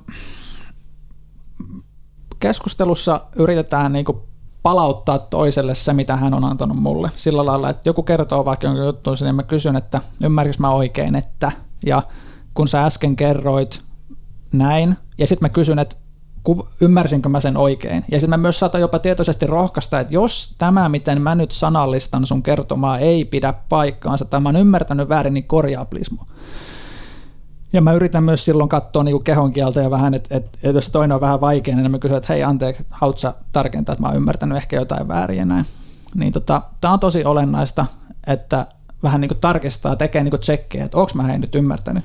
[2.40, 4.18] keskustelussa yritetään niin kuin
[4.62, 7.10] palauttaa toiselle se, mitä hän on antanut mulle.
[7.16, 11.16] Sillä lailla, että joku kertoo vaikka jonkun juttu, niin mä kysyn, että ymmärrinkö mä oikein,
[11.16, 11.52] että,
[11.86, 12.02] ja
[12.54, 13.82] kun sä äsken kerroit
[14.52, 15.96] näin, ja sitten mä kysyn, että
[16.80, 18.04] ymmärsinkö mä sen oikein.
[18.10, 22.26] Ja sitten mä myös saatan jopa tietoisesti rohkaista, että jos tämä, miten mä nyt sanallistan
[22.26, 26.14] sun kertomaa, ei pidä paikkaansa, tai mä oon ymmärtänyt väärin, niin korjaa please
[27.72, 30.90] ja mä yritän myös silloin katsoa niin kehon kieltä ja vähän, että, että, että jos
[30.90, 34.08] toinen on vähän vaikea, niin mä kysyn, että hei anteeksi, haluatko sä tarkentaa, että mä
[34.08, 35.66] oon ymmärtänyt ehkä jotain väärin ja näin.
[36.14, 37.86] Niin tota, tää on tosi olennaista,
[38.26, 38.66] että
[39.02, 42.04] vähän niin kuin tarkistaa, tekee niin tsekkejä, että onko mä hei nyt ymmärtänyt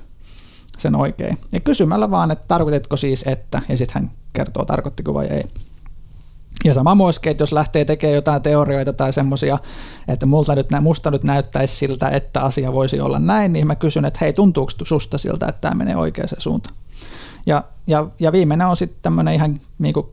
[0.78, 1.38] sen oikein.
[1.52, 5.43] Ja kysymällä vaan, että tarkoititko siis että, ja sitten hän kertoo, tarkoittiko vai ei.
[6.63, 9.58] Ja sama myöskin, että jos lähtee tekemään jotain teorioita tai semmoisia,
[10.08, 14.06] että multa nyt, musta nyt näyttäisi siltä, että asia voisi olla näin, niin mä kysyn,
[14.06, 16.76] että hei, tuntuuko susta siltä, että tämä menee oikeaan suuntaan.
[17.45, 20.08] Ja, ja, ja viimeinen on sitten tämmöinen ihan niin kuin,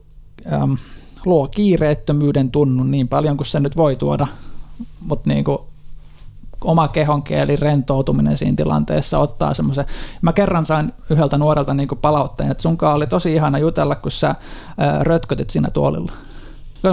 [0.53, 0.77] äm,
[1.25, 4.27] luo kiireettömyyden tunnun niin paljon kuin se nyt voi tuoda,
[5.01, 5.59] mutta niin kuin
[6.65, 9.85] oma kehonkieli, rentoutuminen siinä tilanteessa ottaa semmoisen.
[10.23, 14.35] Mä kerran sain yhdeltä nuorelta niin palautteen, että sunkaan oli tosi ihana jutella, kun sä
[15.01, 16.13] rötkötit siinä tuolilla.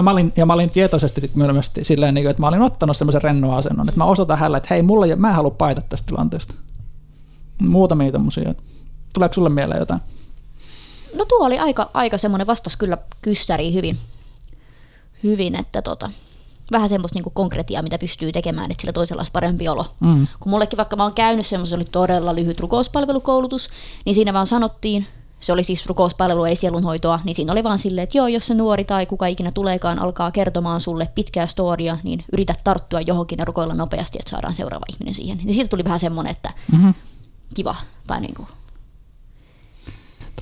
[0.02, 3.54] Mä olin, ja mä olin tietoisesti myös silleen, niin että mä olin ottanut semmoisen rennon
[3.54, 6.54] asennon, että mä osoitan hänelle, että hei, mulla ei, mä en halua paita tästä tilanteesta.
[7.58, 8.54] Muutamia tämmöisiä.
[9.14, 10.00] Tuleeko sulle mieleen jotain?
[11.16, 13.96] No tuo oli aika, aika semmoinen vastas kyllä kyssäri hyvin,
[15.22, 16.10] hyvin että tota,
[16.72, 19.86] vähän semmoista niin konkretiaa, mitä pystyy tekemään, että sillä toisella olisi parempi olo.
[20.00, 20.26] Mm.
[20.40, 23.68] Kun mullekin vaikka mä oon käynyt semmoisen, oli todella lyhyt rukouspalvelukoulutus,
[24.04, 25.06] niin siinä vaan sanottiin,
[25.40, 28.54] se oli siis rukouspalvelu, ei sielunhoitoa, niin siinä oli vaan silleen, että joo, jos se
[28.54, 33.44] nuori tai kuka ikinä tuleekaan alkaa kertomaan sulle pitkää storia, niin yritä tarttua johonkin ja
[33.44, 35.38] rukoilla nopeasti, että saadaan seuraava ihminen siihen.
[35.38, 36.94] Niin siitä tuli vähän semmoinen, että mm-hmm.
[37.54, 37.76] kiva.
[38.06, 38.48] Tai niin kuin.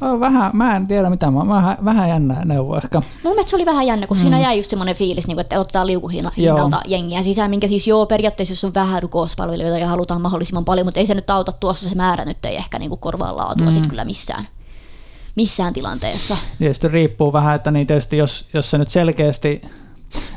[0.01, 3.01] Toi on vähän, mä en tiedä mitä, mä vähän, vähän jännä neuvo ehkä.
[3.01, 4.21] Mun mielestä se oli vähän jännä, kun mm.
[4.21, 8.07] siinä jäi just semmoinen fiilis, niin kuin, että ottaa liukuhinnalta jengiä sisään, minkä siis joo,
[8.07, 11.89] periaatteessa jos on vähän rukouspalveluita ja halutaan mahdollisimman paljon, mutta ei se nyt auta tuossa,
[11.89, 13.73] se määrä nyt ei ehkä niin korvaa laatua mm.
[13.73, 14.45] sit kyllä missään,
[15.37, 16.37] missään tilanteessa.
[16.59, 19.63] Tietysti riippuu vähän, että niin tietysti jos, jos se nyt selkeästi,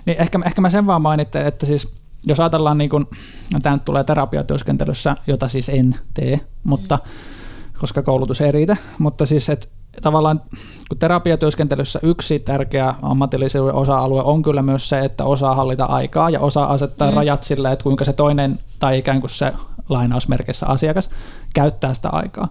[0.05, 3.05] niin ehkä, ehkä mä sen vaan mainitte, että siis jos ajatellaan, niin kuin,
[3.53, 7.79] no tämä nyt tulee terapiatyöskentelyssä, jota siis en tee, mutta mm.
[7.79, 9.67] koska koulutus ei riitä, mutta siis että
[10.01, 10.41] tavallaan
[10.89, 16.39] kun terapiatyöskentelyssä yksi tärkeä ammatillisuuden osa-alue on kyllä myös se, että osaa hallita aikaa ja
[16.39, 17.17] osaa asettaa mm.
[17.17, 19.53] rajat sille, että kuinka se toinen tai ikään kuin se
[19.89, 21.09] lainausmerkissä asiakas
[21.53, 22.47] käyttää sitä aikaa.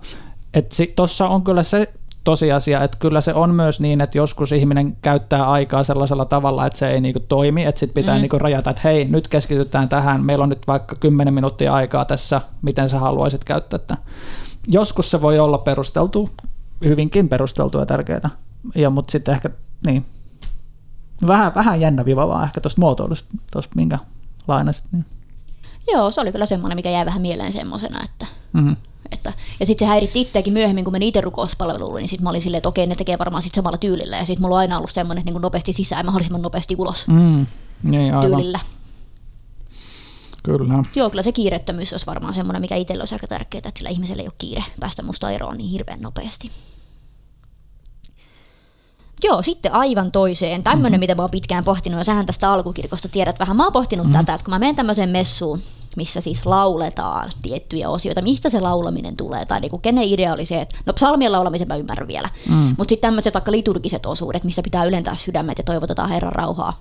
[0.97, 1.93] Tuossa on kyllä se
[2.29, 6.79] tosiasia, että kyllä se on myös niin, että joskus ihminen käyttää aikaa sellaisella tavalla, että
[6.79, 8.21] se ei niinku toimi, että sitten pitää mm.
[8.21, 12.41] niinku rajata, että hei, nyt keskitytään tähän, meillä on nyt vaikka 10 minuuttia aikaa tässä,
[12.63, 13.97] miten sä haluaisit käyttää tätä.
[14.67, 16.31] Joskus se voi olla perusteltu,
[16.85, 18.31] hyvinkin perusteltua ja tärkeää,
[18.75, 19.51] ja, mutta sitten ehkä,
[19.87, 20.07] niin,
[21.27, 23.99] vähän, vähän jännä viva vaan ehkä tuosta muotoilusta, tuosta minkä
[24.49, 24.85] lainasit.
[24.93, 25.05] Niin.
[25.93, 28.77] Joo, se oli kyllä semmoinen, mikä jäi vähän mieleen semmoisena, että mm-hmm.
[29.13, 32.43] Että, ja sitten se häiritti itseäkin myöhemmin, kun meni itse rukouspalveluun, niin sitten mä olin
[32.43, 34.17] silleen, että okei, ne tekee varmaan sitten samalla tyylillä.
[34.17, 37.47] Ja sitten mulla on aina ollut semmoinen niin nopeasti sisään mahdollisimman nopeasti ulos mm,
[37.83, 38.31] niin, aivan.
[38.31, 38.61] tyylillä.
[40.43, 40.85] Kyllä.
[40.95, 44.23] Joo, kyllä se kiirettömyys olisi varmaan semmoinen, mikä itsellä olisi aika tärkeää, että sillä ihmisellä
[44.23, 46.51] ei ole kiire päästä musta eroon niin hirveän nopeasti.
[49.25, 50.63] Joo, sitten aivan toiseen.
[50.63, 51.01] Tämmöinen, mm-hmm.
[51.01, 53.57] mitä mä oon pitkään pohtinut, ja sähän tästä alkukirkosta tiedät vähän.
[53.57, 54.19] Mä oon pohtinut mm-hmm.
[54.19, 55.63] tätä, että kun mä menen tämmöiseen messuun,
[55.99, 60.61] missä siis lauletaan tiettyjä osioita, mistä se laulaminen tulee, tai niinku, kenen idea oli se,
[60.61, 62.55] että no psalmien laulamisen mä ymmärrän vielä, mm.
[62.55, 66.77] mutta sitten tämmöiset vaikka liturgiset osuudet, missä pitää ylentää sydämet ja toivotetaan Herran rauhaa,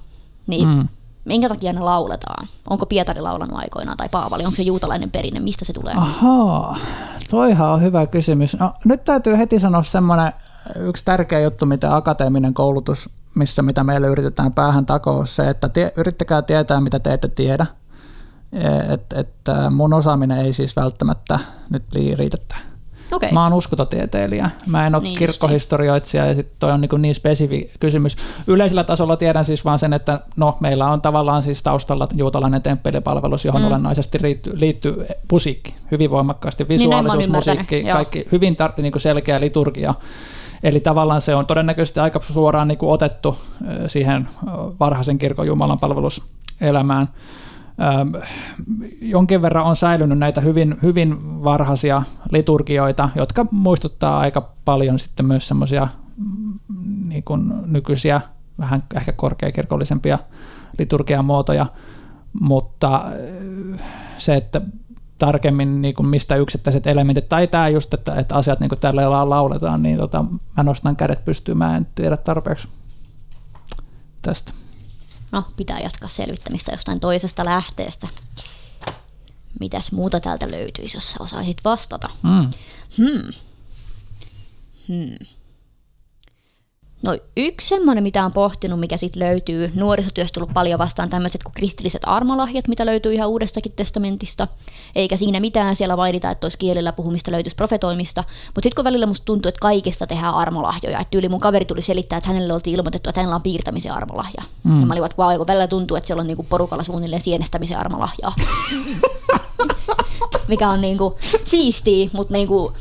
[0.47, 0.88] niin mm.
[1.25, 2.47] minkä takia ne lauletaan?
[2.69, 5.93] Onko Pietari laulanut aikoinaan tai Paavali, onko se juutalainen perinne, mistä se tulee?
[5.97, 6.77] Ahaa,
[7.30, 8.60] toihan on hyvä kysymys.
[8.60, 10.32] No, nyt täytyy heti sanoa semmoinen
[10.75, 15.93] yksi tärkeä juttu, mitä akateeminen koulutus missä mitä meille yritetään päähän takoa, se, että tie,
[15.97, 17.65] yrittäkää tietää, mitä te ette tiedä.
[18.93, 19.29] Että et,
[19.71, 21.83] mun osaaminen ei siis välttämättä nyt
[22.15, 22.38] riitä
[23.12, 23.31] Okay.
[23.31, 24.49] Mä oon uskototieteilijä.
[24.65, 28.17] Mä en ole niin kirkkohistorioitsija ja sitten toi on niin, niin spesifi kysymys.
[28.47, 33.45] Yleisellä tasolla tiedän siis vaan sen, että no, meillä on tavallaan siis taustalla juutalainen temppelipalvelus,
[33.45, 33.67] johon mm.
[33.67, 36.63] olennaisesti liittyy, liittyy musiikki hyvin voimakkaasti.
[36.63, 37.93] Niin, Visuaalisuus, niin musiikki, Joo.
[37.93, 39.93] kaikki hyvin tar- niin selkeä liturgia.
[40.63, 43.38] Eli tavallaan se on todennäköisesti aika suoraan niin kuin otettu
[43.88, 44.27] siihen
[44.79, 47.10] varhaisen kirkon Jumalan palveluselämään.
[49.02, 55.48] Jonkin verran on säilynyt näitä hyvin, hyvin varhaisia liturgioita, jotka muistuttaa aika paljon sitten myös
[55.48, 55.88] semmoisia
[56.18, 57.24] mm, niin
[57.66, 58.22] nykyisiä,
[58.60, 60.20] vähän ehkä korkeakirkollisempia
[60.80, 61.66] liturgiamuotoja,
[62.42, 63.80] mutta äh,
[64.18, 64.62] se, että
[65.18, 69.30] tarkemmin niin kuin mistä yksittäiset elementit, tai tämä just, että, että asiat niin kuin tällä
[69.30, 70.26] lauletaan, niin tota,
[70.58, 72.68] mä nostan kädet pystyyn, mä en tiedä tarpeeksi
[74.22, 74.54] tästä
[75.32, 78.08] no, pitää jatkaa selvittämistä jostain toisesta lähteestä.
[79.60, 82.10] Mitäs muuta täältä löytyisi, jos sä osaisit vastata?
[82.24, 82.52] Mm.
[82.98, 83.34] Hmm.
[84.88, 85.28] Hmm.
[87.03, 91.53] No yksi semmoinen, mitä on pohtinut, mikä sitten löytyy, nuorisotyöstä tullut paljon vastaan tämmöiset kuin
[91.53, 94.47] kristilliset armolahjat, mitä löytyy ihan uudestakin testamentista,
[94.95, 99.05] eikä siinä mitään siellä mainita, että olisi kielellä puhumista löytyisi profetoimista, mutta sitten kun välillä
[99.05, 102.75] musta tuntuu, että kaikesta tehdään armolahjoja, että yli mun kaveri tuli selittää, että hänelle oltiin
[102.75, 104.43] ilmoitettu, että hänellä on piirtämisen armolahja.
[104.63, 104.79] Mm.
[104.79, 107.79] Ja mä olin, että vau, kun välillä tuntuu, että siellä on niinku porukalla suunnilleen sienestämisen
[107.79, 108.36] armolahjaa.
[110.47, 112.73] mikä on niinku siistiä, mutta niinku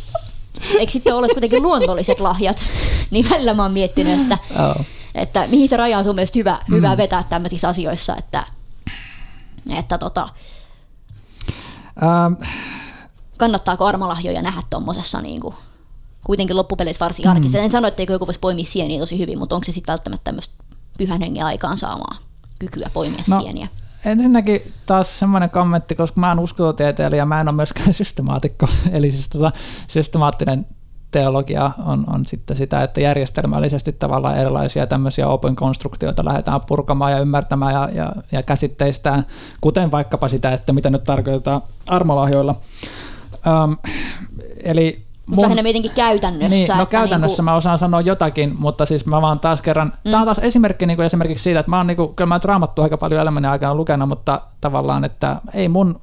[0.78, 2.56] eikö sitten ole kuitenkin luonnolliset lahjat,
[3.10, 4.86] niin välillä mä oon miettinyt, että, oh.
[5.14, 6.76] että mihin se raja on sun mielestä hyvä, mm.
[6.76, 8.44] hyvä vetää tämmöisissä asioissa, että,
[9.78, 10.28] että tota,
[12.26, 12.36] um.
[13.38, 15.54] kannattaako armalahjoja nähdä tuommoisessa niin kuin,
[16.24, 17.58] kuitenkin loppupeleissä varsin arkissa.
[17.58, 17.64] Mm.
[17.64, 20.54] En sano, etteikö joku voisi poimia sieniä tosi hyvin, mutta onko se sitten välttämättä tämmöistä
[20.98, 22.16] pyhän hengen aikaan saamaa
[22.58, 23.68] kykyä poimia no, sieniä?
[24.06, 29.28] Ensinnäkin taas semmoinen kommentti, koska mä en uskototieteilijä, mä en ole myöskään systemaatikko, eli siis
[29.28, 29.52] tota,
[29.86, 30.66] systemaattinen
[31.10, 37.18] teologia on, on sitten sitä, että järjestelmällisesti tavallaan erilaisia tämmöisiä open konstruktioita lähdetään purkamaan ja
[37.18, 39.26] ymmärtämään ja, ja, ja käsitteistään,
[39.60, 42.54] kuten vaikkapa sitä, että mitä nyt tarkoitetaan armolahjoilla.
[43.64, 43.76] Um,
[44.64, 46.48] eli mutta lähinnä mietinkin käytännössä.
[46.48, 47.44] Niin, no käytännössä niin kuin...
[47.44, 50.10] mä osaan sanoa jotakin, mutta siis mä vaan taas kerran, mm.
[50.10, 52.40] tämä on taas esimerkki niin kuin esimerkiksi siitä, että mä oon niin kuin, kyllä mä
[52.44, 56.00] raamattu aika paljon elämäni aikana lukenut, mutta tavallaan, että ei mun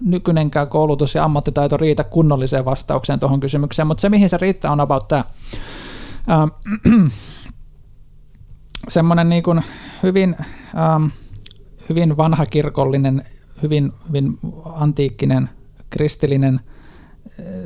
[0.00, 4.80] nykyinenkään koulutus ja ammattitaito riitä kunnolliseen vastaukseen tuohon kysymykseen, mutta se mihin se riittää on
[4.80, 5.24] about tämä.
[6.30, 7.06] Ähm,
[8.88, 9.62] semmoinen niin kuin
[10.02, 10.36] hyvin,
[10.78, 11.06] ähm,
[11.88, 13.24] hyvin vanhakirkollinen,
[13.62, 14.38] hyvin, hyvin
[14.74, 15.50] antiikkinen,
[15.90, 16.60] kristillinen–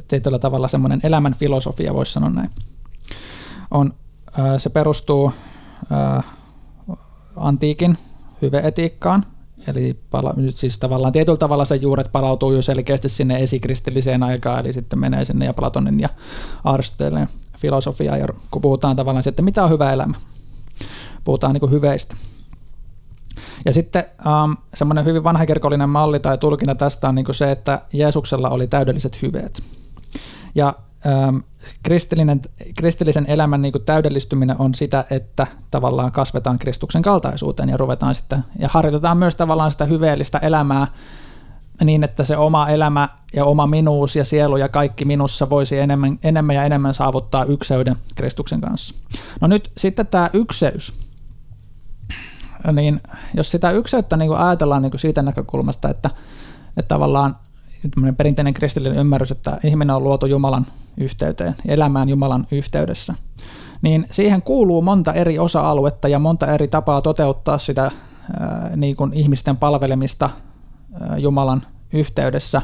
[0.08, 2.50] tietyllä tavalla semmoinen elämän filosofia, voisi sanoa näin.
[3.70, 3.94] on,
[4.58, 5.32] se perustuu
[7.36, 7.98] antiikin
[8.42, 9.26] hyveetiikkaan,
[9.66, 14.60] eli pala, nyt siis tavallaan tietyllä tavalla se juuret palautuu jo selkeästi sinne esikristilliseen aikaan,
[14.60, 16.08] eli sitten menee sinne ja Platonin ja
[16.64, 20.14] Aristoteleen filosofiaan, ja kun puhutaan tavallaan siitä, että mitä on hyvä elämä.
[21.24, 22.16] Puhutaan niin hyveistä.
[23.64, 27.80] Ja sitten um, semmoinen hyvin vanhakirkollinen malli tai tulkinta tästä on niin kuin se, että
[27.92, 29.62] Jeesuksella oli täydelliset hyveet.
[30.54, 30.74] Ja
[31.28, 31.42] um,
[31.82, 32.40] kristillinen,
[32.76, 38.44] kristillisen elämän niin kuin täydellistyminen on sitä, että tavallaan kasvetaan Kristuksen kaltaisuuteen ja ruvetaan sitten,
[38.58, 40.86] ja harjoitetaan myös tavallaan sitä hyveellistä elämää
[41.84, 46.18] niin, että se oma elämä ja oma minuus ja sielu ja kaikki minussa voisi enemmän,
[46.22, 48.94] enemmän ja enemmän saavuttaa ykseyden Kristuksen kanssa.
[49.40, 51.03] No nyt sitten tämä ykseys,
[52.72, 53.00] niin
[53.34, 56.10] jos sitä ykseyttä niin kuin ajatellaan niin kuin siitä näkökulmasta, että,
[56.76, 57.36] että tavallaan
[58.16, 63.14] perinteinen kristillinen ymmärrys, että ihminen on luotu Jumalan yhteyteen, elämään Jumalan yhteydessä,
[63.82, 67.82] niin siihen kuuluu monta eri osa-aluetta ja monta eri tapaa toteuttaa sitä
[68.40, 70.30] ää, niin kuin ihmisten palvelemista
[71.00, 72.62] ää, Jumalan yhteydessä.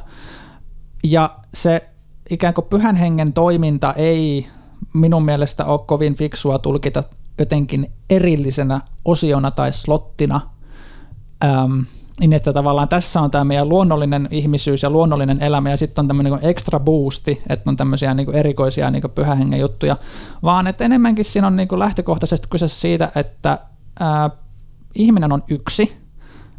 [1.05, 1.89] Ja se
[2.31, 4.47] ikään kuin pyhän hengen toiminta ei
[4.95, 7.05] minun mielestä ole kovin fiksua tulkita
[7.43, 10.41] jotenkin erillisenä osiona tai slottina,
[11.45, 11.85] äm,
[12.21, 16.09] niin että tavallaan tässä on tämä meidän luonnollinen ihmisyys ja luonnollinen elämä ja sitten on
[16.09, 19.97] tämmöinen niin extra boosti, että on tämmöisiä niin erikoisia niin pyhähengen juttuja,
[20.43, 23.59] vaan että enemmänkin siinä on niin lähtökohtaisesti kyse siitä, että
[24.01, 24.31] ää,
[24.95, 25.97] ihminen on yksi,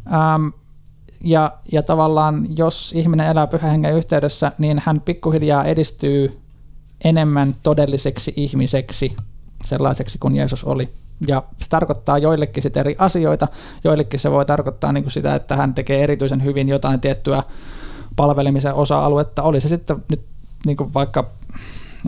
[0.06, 0.52] äm,
[1.24, 6.38] ja, ja tavallaan jos ihminen elää pyhähengen yhteydessä, niin hän pikkuhiljaa edistyy
[7.04, 9.16] enemmän todelliseksi ihmiseksi
[9.64, 10.88] sellaiseksi kuin Jeesus oli.
[11.26, 13.48] Ja se tarkoittaa joillekin sitten eri asioita,
[13.84, 17.42] joillekin se voi tarkoittaa niin kuin sitä, että hän tekee erityisen hyvin jotain tiettyä
[18.16, 19.42] palvelemisen osa-aluetta.
[19.42, 20.24] Oli se sitten nyt
[20.66, 21.24] niin kuin vaikka,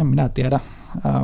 [0.01, 0.61] en minä tiedä,
[1.07, 1.23] äh,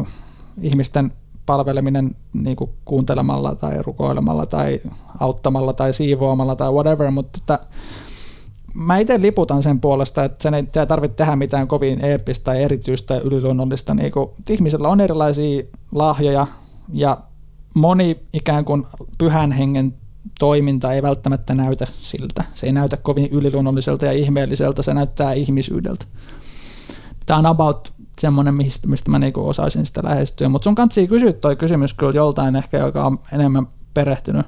[0.61, 1.13] ihmisten
[1.47, 4.81] palveleminen niin kuin kuuntelemalla tai rukoilemalla tai
[5.21, 7.67] auttamalla tai siivoamalla tai whatever, mutta että
[8.75, 13.19] mä itse liputan sen puolesta, että sen ei tarvitse tehdä mitään kovin eeppistä tai erityistä
[13.19, 13.95] yliluonnollista.
[13.95, 16.47] Niin kuin, ihmisellä on erilaisia lahjoja
[16.93, 17.19] ja
[17.75, 18.87] moni ikään kuin
[19.19, 19.95] pyhän hengen
[20.39, 22.45] toiminta ei välttämättä näytä siltä.
[22.55, 26.05] Se ei näytä kovin yliluonnolliselta ja ihmeelliseltä, se näyttää ihmisyydeltä.
[27.27, 30.49] Tämä on about semmoinen, mistä, mistä mä niinku osaisin sitä lähestyä.
[30.49, 34.47] Mutta sun kanssa kysyä toi kysymys kyllä joltain ehkä, joka on enemmän perehtynyt.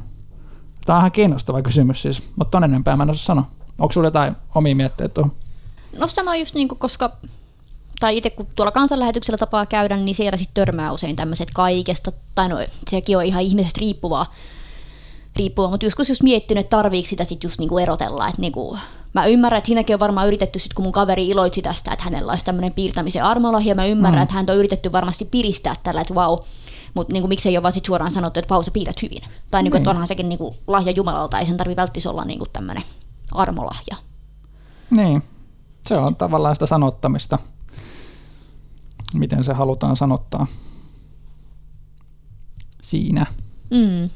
[0.84, 3.61] Tämä on ihan kiinnostava kysymys siis, mutta ton enempää mä en osaa sanoa.
[3.78, 5.32] Onko sulla jotain omia mietteitä tuohon?
[5.98, 7.16] No tämä on just niin kuin, koska
[8.02, 12.48] tai itse kun tuolla kansanlähetyksellä tapaa käydä, niin siellä sitten törmää usein tämmöiset kaikesta, tai
[12.48, 12.56] no
[12.90, 14.34] sekin on ihan ihmisestä riippuvaa,
[15.36, 18.78] riippuvaa mutta joskus just miettinyt, että tarviiko sitä sitten just niinku erotella, että niinku,
[19.12, 22.32] mä ymmärrän, että siinäkin on varmaan yritetty sitten, kun mun kaveri iloitsi tästä, että hänellä
[22.32, 24.22] olisi tämmöinen piirtämisen armolahja, mä ymmärrän, mm.
[24.22, 26.38] että häntä on yritetty varmasti piristää tällä, että vau,
[26.94, 29.22] mutta niinku, miksei ole vaan sit suoraan sanottu, että vau, sä piirrät hyvin.
[29.50, 29.96] Tai niinku, että niin.
[29.96, 32.84] onhan sekin niinku, lahja Jumalalta, ei sen tarvi välttis olla niinku, tämmöinen
[33.34, 33.96] armolahja.
[34.90, 35.22] Niin,
[35.86, 37.38] se on tavallaan sitä sanottamista
[39.14, 40.46] miten se halutaan sanottaa
[42.82, 43.26] siinä.
[43.70, 44.10] Mm.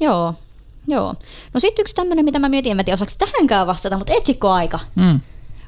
[0.00, 0.34] Joo,
[0.86, 1.14] joo.
[1.54, 4.78] No sitten yksi tämmöinen, mitä mä mietin, en mä tiedä osaako tähänkään vastata, mutta etsikkoaika.
[4.94, 5.20] Mm.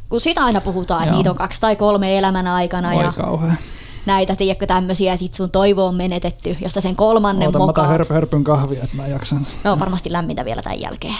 [0.08, 2.88] Kun sitä aina puhutaan, että niitä on kaksi tai kolme elämän aikana.
[2.88, 3.58] Oi ja kauhean.
[4.06, 7.90] Näitä, tiedätkö, tämmöisiä, ja sit sun toivo on menetetty, josta sen kolmannen Oota, mokaat.
[7.90, 9.46] Oota, hörpyn kahvia, että mä jaksan.
[9.64, 11.14] No, varmasti lämmintä vielä tämän jälkeen.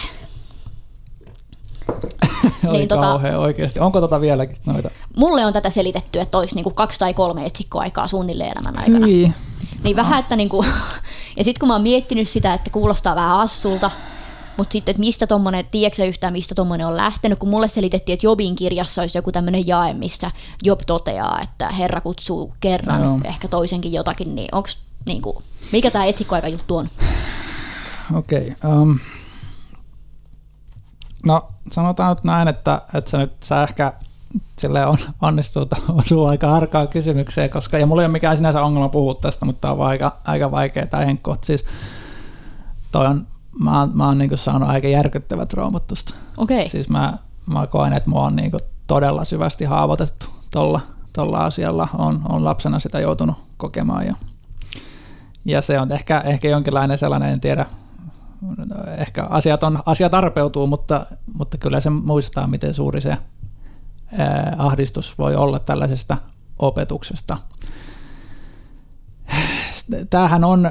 [2.71, 3.79] Niin, tota, kauhean oikeasti.
[3.79, 4.91] Onko tota vieläkin noita?
[5.17, 9.07] Mulle on tätä selitetty, että olisi niinku kaksi tai kolme etsikkoaikaa suunnilleen elämän aikana.
[9.07, 9.31] Hyi.
[9.83, 10.65] Niin vähän, että niinku,
[11.37, 13.91] ja sitten kun mä oon miettinyt sitä, että kuulostaa vähän assulta,
[14.57, 18.25] mutta sitten, että mistä tommonen, tiedätkö yhtään, mistä tommonen on lähtenyt, kun mulle selitettiin, että
[18.25, 20.31] Jobin kirjassa olisi joku tämmöinen jae, missä
[20.63, 23.19] Job toteaa, että Herra kutsuu kerran, no.
[23.23, 24.69] ehkä toisenkin jotakin, niin onko
[25.07, 26.89] niinku, mikä tämä etsikkoaika juttu on?
[28.15, 28.55] Okei.
[28.63, 28.99] Okay, um,
[31.25, 33.93] No sanotaan nyt näin, että, että sä nyt sä ehkä
[34.59, 35.65] sille on, onnistuu
[35.97, 39.61] osuu aika harkaa kysymykseen, koska ja mulla ei ole mikään sinänsä ongelma puhua tästä, mutta
[39.61, 41.35] tämä on aika, aika vaikea tai henkko.
[41.41, 41.65] Siis
[42.91, 43.27] toi on,
[43.59, 46.13] mä oon, mä oon niin saanut aika järkyttävät raamattusta.
[46.37, 46.67] Okay.
[46.67, 48.51] Siis mä, mä koen, että mua on niin
[48.87, 50.81] todella syvästi haavoitettu tuolla
[51.13, 51.87] tolla asialla.
[51.97, 54.15] On, on lapsena sitä joutunut kokemaan ja,
[55.45, 57.65] ja se on ehkä, ehkä jonkinlainen sellainen, en tiedä,
[58.97, 61.05] ehkä asiat, on, asia tarpeutuu, mutta,
[61.37, 63.17] mutta kyllä se muistaa, miten suuri se
[64.57, 66.17] ahdistus voi olla tällaisesta
[66.59, 67.37] opetuksesta.
[70.09, 70.69] Tämähän on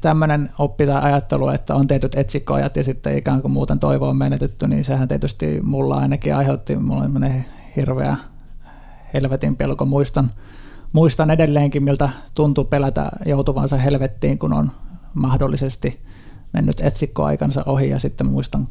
[0.00, 4.16] tämmöinen oppi tai ajattelu, että on tehty etsikkoajat ja sitten ikään kuin muuten toivo on
[4.16, 7.30] menetetty, niin sehän tietysti mulla ainakin aiheutti, mulla on
[7.76, 8.16] hirveä
[9.14, 10.30] helvetin pelko, muistan,
[10.92, 14.70] muistan edelleenkin, miltä tuntuu pelätä joutuvansa helvettiin, kun on
[15.14, 16.02] mahdollisesti
[16.52, 18.68] mennyt etsikkoaikansa ohi ja sitten muistan,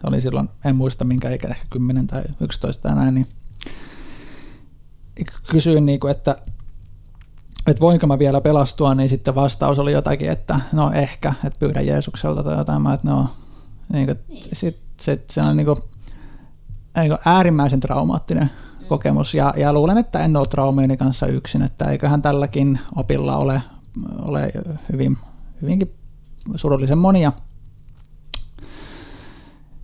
[0.04, 3.26] oli silloin, en muista minkä ikä, ehkä 10 tai 11 tai näin, niin
[5.50, 6.36] kysyin, niin kuin, että,
[7.66, 11.80] että voinko mä vielä pelastua, niin sitten vastaus oli jotakin, että no ehkä, että pyydä
[11.80, 13.28] Jeesukselta tai jotain, mä, että no,
[13.92, 14.44] niin kuin, niin.
[14.52, 15.78] sit, sit, se on niin kuin,
[16.96, 18.50] niin kuin äärimmäisen traumaattinen
[18.80, 18.86] mm.
[18.86, 23.62] kokemus ja, ja luulen, että en ole traumiini kanssa yksin, että eiköhän tälläkin opilla ole,
[24.22, 24.52] ole
[24.92, 25.18] hyvin,
[25.62, 25.94] hyvinkin
[26.54, 27.32] surullisen monia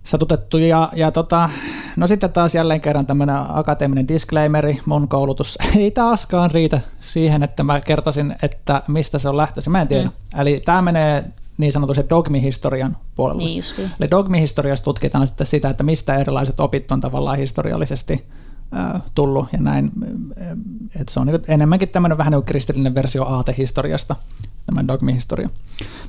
[0.03, 0.57] satutettu.
[0.57, 1.49] Ja, ja tota,
[1.95, 7.63] no sitten taas jälleen kerran tämmöinen akateeminen disclaimeri, mun koulutus ei taaskaan riitä siihen, että
[7.63, 9.71] mä kertoisin, että mistä se on lähtöisin.
[9.71, 10.03] Mä en tiedä.
[10.03, 10.41] Mm.
[10.41, 11.23] Eli tämä menee
[11.57, 13.43] niin sanotusti dogmihistorian puolelle.
[13.43, 13.63] Niin
[13.99, 18.25] Eli dogmihistoriassa tutkitaan sitten sitä, että mistä erilaiset opit on tavallaan historiallisesti
[19.15, 19.91] tullut ja näin.
[21.01, 24.15] että se on niin enemmänkin tämmöinen vähän niin kristillinen versio aatehistoriasta
[24.65, 25.49] tämä dogmihistoria.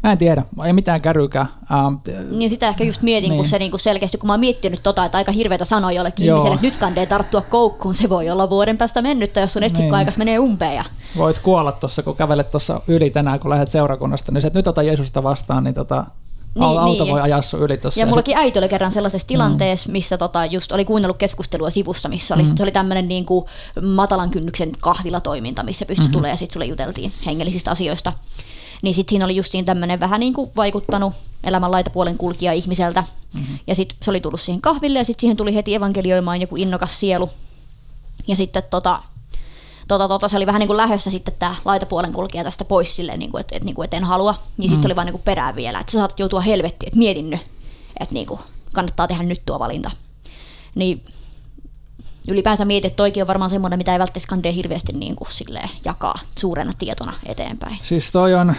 [0.03, 1.47] Mä en tiedä, ei mitään kärrykää.
[2.31, 3.39] Niin sitä ehkä just mietin, niin.
[3.39, 6.37] kun se niinku selkeästi, kun mä oon miettinyt tota, että aika hirveätä sanoa jollekin Joo.
[6.37, 10.17] ihmiselle, että nyt kandee tarttua koukkuun, se voi olla vuoden päästä mennyttä, jos sun etsikkoaikas
[10.17, 10.21] niin.
[10.21, 10.75] menee umpeen.
[10.75, 10.85] Ja...
[11.17, 14.67] Voit kuolla tuossa, kun kävelet tuossa yli tänään, kun lähdet seurakunnasta, niin se, että nyt
[14.67, 16.05] ota Jeesusta vastaan, niin tota,
[16.55, 17.13] niin, auto niin.
[17.13, 18.01] voi ajaa sun yli tuossa.
[18.01, 19.93] Ja mullakin äiti oli kerran sellaisessa tilanteessa, mm.
[19.93, 22.57] missä tota, just oli kuunnellut keskustelua sivussa, missä oli, mm.
[22.57, 23.45] se oli tämmöinen niin kuin
[23.83, 26.13] matalan kynnyksen kahvilatoiminta, missä pystyi mm-hmm.
[26.13, 28.13] tulemaan ja sitten sulle juteltiin hengellisistä asioista.
[28.83, 31.13] Niin sitten siinä oli justiin tämmöinen vähän niin kuin vaikuttanut
[31.45, 33.05] elämän laitapuolen kulkija ihmiseltä.
[33.35, 33.59] Mm-hmm.
[33.67, 37.01] Ja sitten se oli tullut siihen kahville ja sitten siihen tuli heti evankelioimaan joku innokas
[37.01, 37.31] sielu.
[38.27, 39.03] Ja sitten tota,
[39.89, 43.19] tota, tota, se oli vähän niin kuin lähössä sitten tämä laitapuolen kulkija tästä pois silleen,
[43.19, 44.35] niin kuin, että, että, niin kuin, että en halua.
[44.57, 44.87] Niin sitten mm.
[44.87, 47.41] oli vaan niin kuin perään vielä, että sä saat joutua helvettiin, että mietin nyt,
[48.01, 48.41] että niin kuin,
[48.73, 49.91] kannattaa tehdä nyt tuo valinta.
[50.75, 51.05] Niin
[52.29, 55.69] ylipäänsä mietin, että toikin on varmaan semmoinen, mitä ei välttämättä skandee hirveästi niin kuin, silleen,
[55.85, 57.79] jakaa suurena tietona eteenpäin.
[57.83, 58.55] Siis toi on,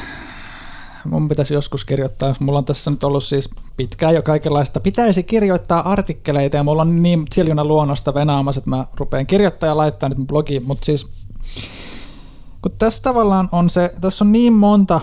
[1.06, 5.92] mun pitäisi joskus kirjoittaa, mulla on tässä nyt ollut siis pitkään jo kaikenlaista, pitäisi kirjoittaa
[5.92, 10.28] artikkeleita ja mulla on niin siljuna luonnosta venaamassa, että mä rupean kirjoittaa ja laittaa nyt
[10.28, 11.08] blogiin, mutta siis
[12.62, 15.02] kun tässä tavallaan on se, tässä on niin monta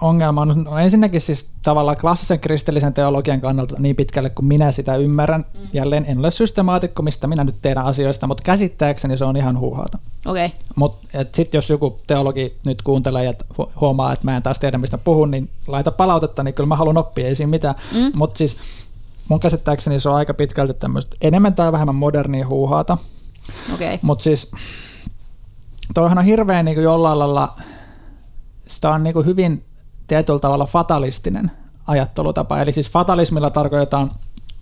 [0.00, 4.96] ongelma on no ensinnäkin siis tavallaan klassisen kristillisen teologian kannalta niin pitkälle kuin minä sitä
[4.96, 5.44] ymmärrän.
[5.54, 5.68] Mm.
[5.72, 9.98] Jälleen en ole systemaatikko, mistä minä nyt teidän asioista, mutta käsittääkseni se on ihan huuhaata.
[10.26, 10.50] Okay.
[10.76, 13.32] Mutta sitten jos joku teologi nyt kuuntelee ja
[13.80, 16.96] huomaa, että mä en taas tiedä mistä puhun, niin laita palautetta, niin kyllä mä haluan
[16.96, 17.74] oppia, ei siinä mitään.
[17.94, 18.12] Mm.
[18.14, 18.56] Mutta siis
[19.28, 22.98] mun käsittääkseni se on aika pitkälti tämmöistä enemmän tai vähemmän modernia huuhaata.
[23.74, 23.98] Okay.
[24.02, 24.50] Mutta siis
[25.94, 27.56] toihan on hirveän niin jollain lailla,
[28.66, 29.64] sitä on niin hyvin
[30.10, 31.50] tietyllä tavalla fatalistinen
[31.86, 32.60] ajattelutapa.
[32.60, 34.10] Eli siis fatalismilla tarkoitetaan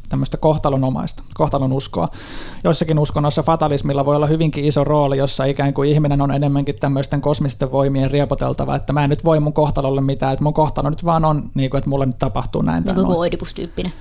[0.09, 2.09] tämmöistä kohtalonomaista, kohtalon uskoa.
[2.65, 7.21] Joissakin uskonnoissa fatalismilla voi olla hyvinkin iso rooli, jossa ikään kuin ihminen on enemmänkin tämmöisten
[7.21, 11.05] kosmisten voimien riepoteltava, että mä en nyt voi mun kohtalolle mitään, että mun kohtalo nyt
[11.05, 12.85] vaan on, niin kuin, että mulle nyt tapahtuu näin.
[12.85, 13.93] Niin kuin Oidipus-tyyppinen.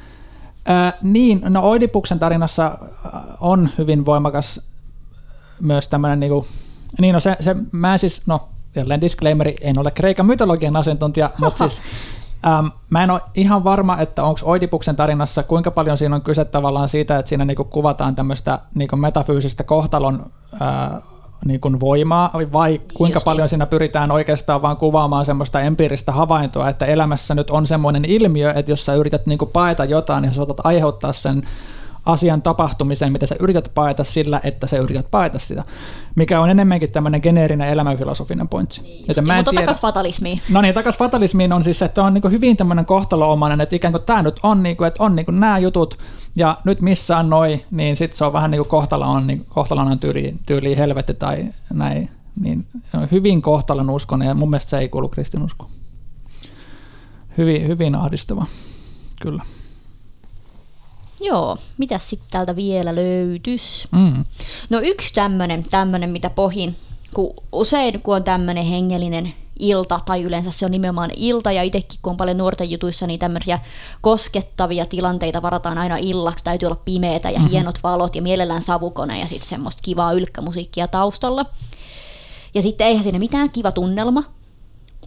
[0.69, 2.77] Äh, niin, no Oidipuksen tarinassa
[3.39, 4.61] on hyvin voimakas
[5.61, 6.45] myös tämmöinen, niin, kuin,
[6.99, 8.49] niin no se, se, mä siis, no
[8.81, 11.81] jälleen disclaimeri, en ole Kreikan mytologian asiantuntija, mutta siis
[12.47, 16.45] äm, mä en ole ihan varma, että onko Oidipuksen tarinassa, kuinka paljon siinä on kyse
[16.45, 21.01] tavallaan siitä, että siinä niinku kuvataan tämmöistä niinku metafyysistä kohtalon ää,
[21.45, 23.49] niin kuin voimaa, vai kuinka Just paljon niin.
[23.49, 28.71] siinä pyritään oikeastaan vaan kuvaamaan semmoista empiiristä havaintoa, että elämässä nyt on semmoinen ilmiö, että
[28.71, 31.43] jos sä yrität niin kuin paeta jotain, niin sä saatat aiheuttaa sen
[32.07, 35.63] asian tapahtumiseen, mitä sä yrität paeta sillä, että sä yrität paeta sitä,
[36.15, 38.81] mikä on enemmänkin tämmöinen geneerinen elämänfilosofinen pointsi.
[38.81, 39.65] Niin, Joten mä en mutta tiedä...
[39.65, 40.41] takas fatalismiin.
[40.51, 44.03] No niin, takas fatalismiin on siis, että on niin hyvin tämmöinen kohtaloomainen, että ikään kuin
[44.03, 45.97] tämä nyt on, niin kuin, että on niin kuin nämä jutut,
[46.35, 49.45] ja nyt missä on noi, niin sitten se on vähän niin kuin kohtalo on, niin
[49.49, 52.09] kohtalon on tyyli, tyyli helvetti tai näin.
[52.41, 52.67] Niin
[53.11, 55.71] hyvin kohtalon uskon, ja mun mielestä se ei kuulu kristinuskoon.
[57.37, 58.45] Hyvin, hyvin ahdistava,
[59.21, 59.43] kyllä.
[61.21, 63.87] Joo, mitä sitten täältä vielä löytys?
[63.91, 64.25] Mm.
[64.69, 66.75] No yksi tämmöinen, tämmönen, mitä pohin,
[67.13, 71.99] kun usein kun on tämmöinen hengellinen ilta, tai yleensä se on nimenomaan ilta, ja itsekin
[72.01, 73.59] kun on paljon nuorten jutuissa, niin tämmöisiä
[74.01, 77.51] koskettavia tilanteita varataan aina illaksi, täytyy olla pimeätä ja mm-hmm.
[77.51, 81.45] hienot valot ja mielellään savukone ja sitten semmoista kivaa ylkkämusiikkia taustalla.
[82.53, 84.23] Ja sitten eihän siinä mitään kiva tunnelma,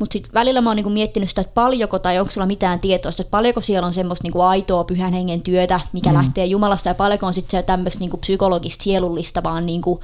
[0.01, 3.11] mutta sitten välillä mä oon niinku miettinyt sitä, että paljonko tai onko sulla mitään tietoa,
[3.11, 6.17] että paljonko siellä on semmoista niinku aitoa pyhän hengen työtä, mikä mm.
[6.17, 10.01] lähtee Jumalasta ja paljonko on sitten tämmöistä niinku psykologista, sielullista, vaan niinku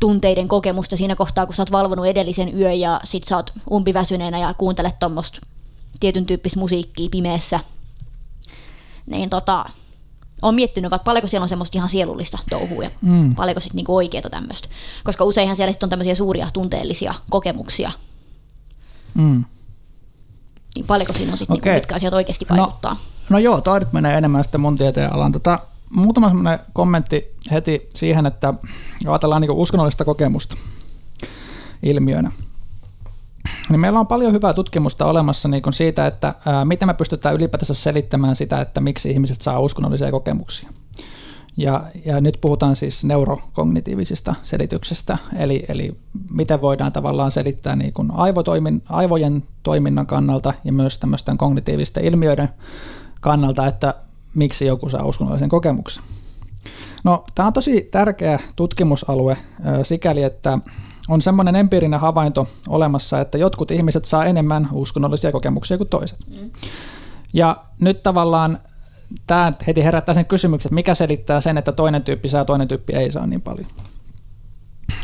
[0.00, 4.38] tunteiden kokemusta siinä kohtaa, kun sä oot valvonut edellisen yön ja sit sä oot umpiväsyneenä
[4.38, 5.40] ja kuuntelet tuommoista
[6.00, 7.60] tietyn tyyppistä musiikkia pimeässä.
[9.06, 9.64] Niin tota,
[10.42, 13.34] Olen miettinyt, että paljonko siellä on semmoista ihan sielullista touhua ja mm.
[13.34, 14.68] paljonko sitten niinku oikeita tämmöistä.
[15.04, 17.90] Koska useinhan siellä on tämmöisiä suuria tunteellisia kokemuksia.
[19.18, 19.44] Mm.
[20.74, 21.72] Niin paljonko siinä on sitten, okay.
[21.72, 22.92] niinku, mitkä asiat oikeasti no, vaikuttaa.
[22.92, 22.98] No,
[23.28, 25.32] no joo, toi nyt menee enemmän sitten mun tieteen alan.
[25.32, 25.58] Tota,
[25.90, 28.54] muutama semmoinen kommentti heti siihen, että
[29.06, 30.56] ajatellaan niin uskonnollista kokemusta
[31.82, 32.32] ilmiönä.
[33.68, 37.74] Niin meillä on paljon hyvää tutkimusta olemassa niin siitä, että ää, miten me pystytään ylipäätänsä
[37.74, 40.70] selittämään sitä, että miksi ihmiset saa uskonnollisia kokemuksia.
[41.58, 45.96] Ja, ja nyt puhutaan siis neurokognitiivisista selityksestä, eli, eli
[46.30, 52.48] miten voidaan tavallaan selittää niin kuin aivotoimin, aivojen toiminnan kannalta ja myös tämmöisten kognitiivisten ilmiöiden
[53.20, 53.94] kannalta, että
[54.34, 56.02] miksi joku saa uskonnollisen kokemuksen.
[57.04, 59.36] No, tämä on tosi tärkeä tutkimusalue
[59.82, 60.58] sikäli, että
[61.08, 66.18] on semmoinen empiirinen havainto olemassa, että jotkut ihmiset saa enemmän uskonnollisia kokemuksia kuin toiset.
[66.40, 66.50] Mm.
[67.32, 68.58] Ja nyt tavallaan
[69.26, 72.92] tämä heti herättää sen kysymyksen, että mikä selittää sen, että toinen tyyppi saa, toinen tyyppi
[72.92, 73.66] ei saa niin paljon.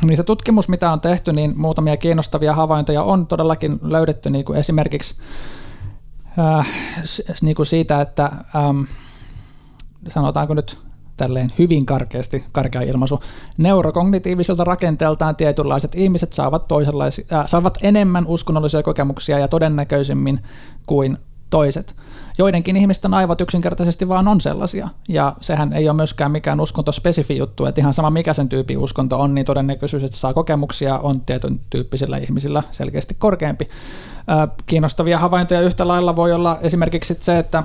[0.03, 4.59] Niin se tutkimus, mitä on tehty, niin muutamia kiinnostavia havaintoja on todellakin löydetty niin kuin
[4.59, 5.21] esimerkiksi
[6.39, 6.69] äh,
[7.43, 8.25] niin kuin siitä, että
[8.57, 8.83] ähm,
[10.09, 10.79] sanotaanko nyt
[11.17, 13.19] tälleen hyvin karkeasti, karkea ilmaisu,
[13.59, 20.41] neurokognitiiviselta rakenteeltaan tietynlaiset ihmiset saavat, toisenlaisia, äh, saavat enemmän uskonnollisia kokemuksia ja todennäköisemmin
[20.87, 21.19] kuin
[21.51, 21.95] toiset.
[22.39, 27.67] Joidenkin ihmisten aivot yksinkertaisesti vaan on sellaisia, ja sehän ei ole myöskään mikään uskontospesifi juttu,
[27.67, 31.61] että ihan sama mikä sen tyypin uskonto on, niin todennäköisyys, että saa kokemuksia, on tietyn
[31.71, 33.69] tyyppisillä ihmisillä selkeästi korkeampi.
[34.67, 37.65] Kiinnostavia havaintoja yhtä lailla voi olla esimerkiksi se, että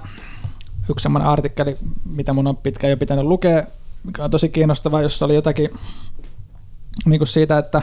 [0.90, 1.78] yksi semmoinen artikkeli,
[2.16, 3.64] mitä mun on pitkään jo pitänyt lukea,
[4.04, 5.70] mikä on tosi kiinnostava, jossa oli jotakin
[7.06, 7.82] niin kuin siitä, että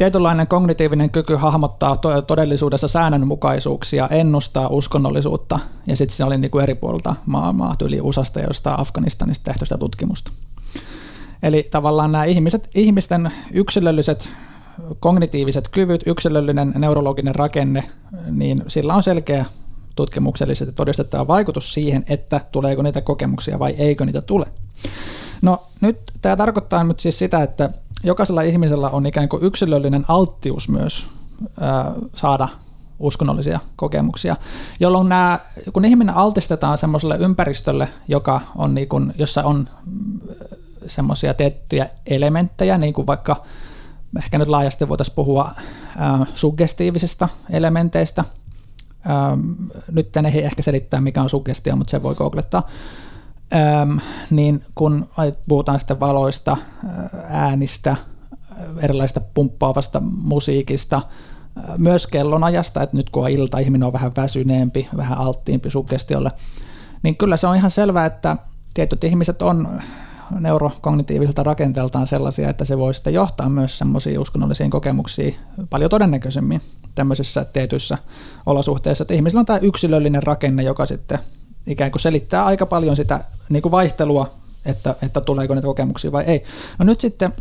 [0.00, 6.62] tietynlainen kognitiivinen kyky hahmottaa to- todellisuudessa säännönmukaisuuksia, ennustaa uskonnollisuutta, ja sitten se oli niin kuin
[6.62, 10.30] eri puolilta maailmaa, yli USAsta ja jostain Afganistanista tehty sitä tutkimusta.
[11.42, 14.30] Eli tavallaan nämä ihmiset, ihmisten yksilölliset
[15.00, 17.90] kognitiiviset kyvyt, yksilöllinen neurologinen rakenne,
[18.30, 19.44] niin sillä on selkeä
[19.96, 24.46] tutkimuksellisesti todistettava vaikutus siihen, että tuleeko niitä kokemuksia vai eikö niitä tule.
[25.42, 27.70] No nyt tämä tarkoittaa nyt siis sitä, että
[28.04, 31.06] jokaisella ihmisellä on ikään kuin yksilöllinen alttius myös
[31.60, 32.48] ää, saada
[33.00, 34.36] uskonnollisia kokemuksia,
[34.80, 35.38] jolloin nämä,
[35.72, 39.68] kun ihminen altistetaan semmoiselle ympäristölle, joka on niin kuin, jossa on
[40.86, 43.42] semmoisia tiettyjä elementtejä, niin kuin vaikka
[44.18, 45.50] ehkä nyt laajasti voitaisiin puhua
[45.98, 48.24] ää, suggestiivisista elementeistä,
[49.90, 52.68] nyt ei ehkä selittää, mikä on suggestio, mutta se voi googlettaa.
[53.54, 53.98] Ähm,
[54.30, 55.08] niin kun
[55.48, 56.56] puhutaan sitten valoista,
[57.28, 57.96] äänistä,
[58.78, 61.02] erilaisista pumppaavasta musiikista,
[61.78, 66.30] myös kellonajasta, että nyt kun on ilta, ihminen on vähän väsyneempi, vähän alttiimpi suggestiolle,
[67.02, 68.36] niin kyllä se on ihan selvää, että
[68.74, 69.80] tietyt ihmiset on
[70.40, 75.36] neurokognitiiviselta rakenteeltaan sellaisia, että se voi sitten johtaa myös semmoisiin uskonnollisiin kokemuksiin
[75.70, 76.60] paljon todennäköisemmin
[76.94, 77.98] tämmöisissä tietyissä
[78.46, 81.18] olosuhteissa, että ihmisillä on tämä yksilöllinen rakenne, joka sitten
[81.66, 84.30] ikään kuin selittää aika paljon sitä niin kuin vaihtelua,
[84.66, 86.42] että, että tuleeko niitä kokemuksia vai ei.
[86.78, 87.32] No nyt sitten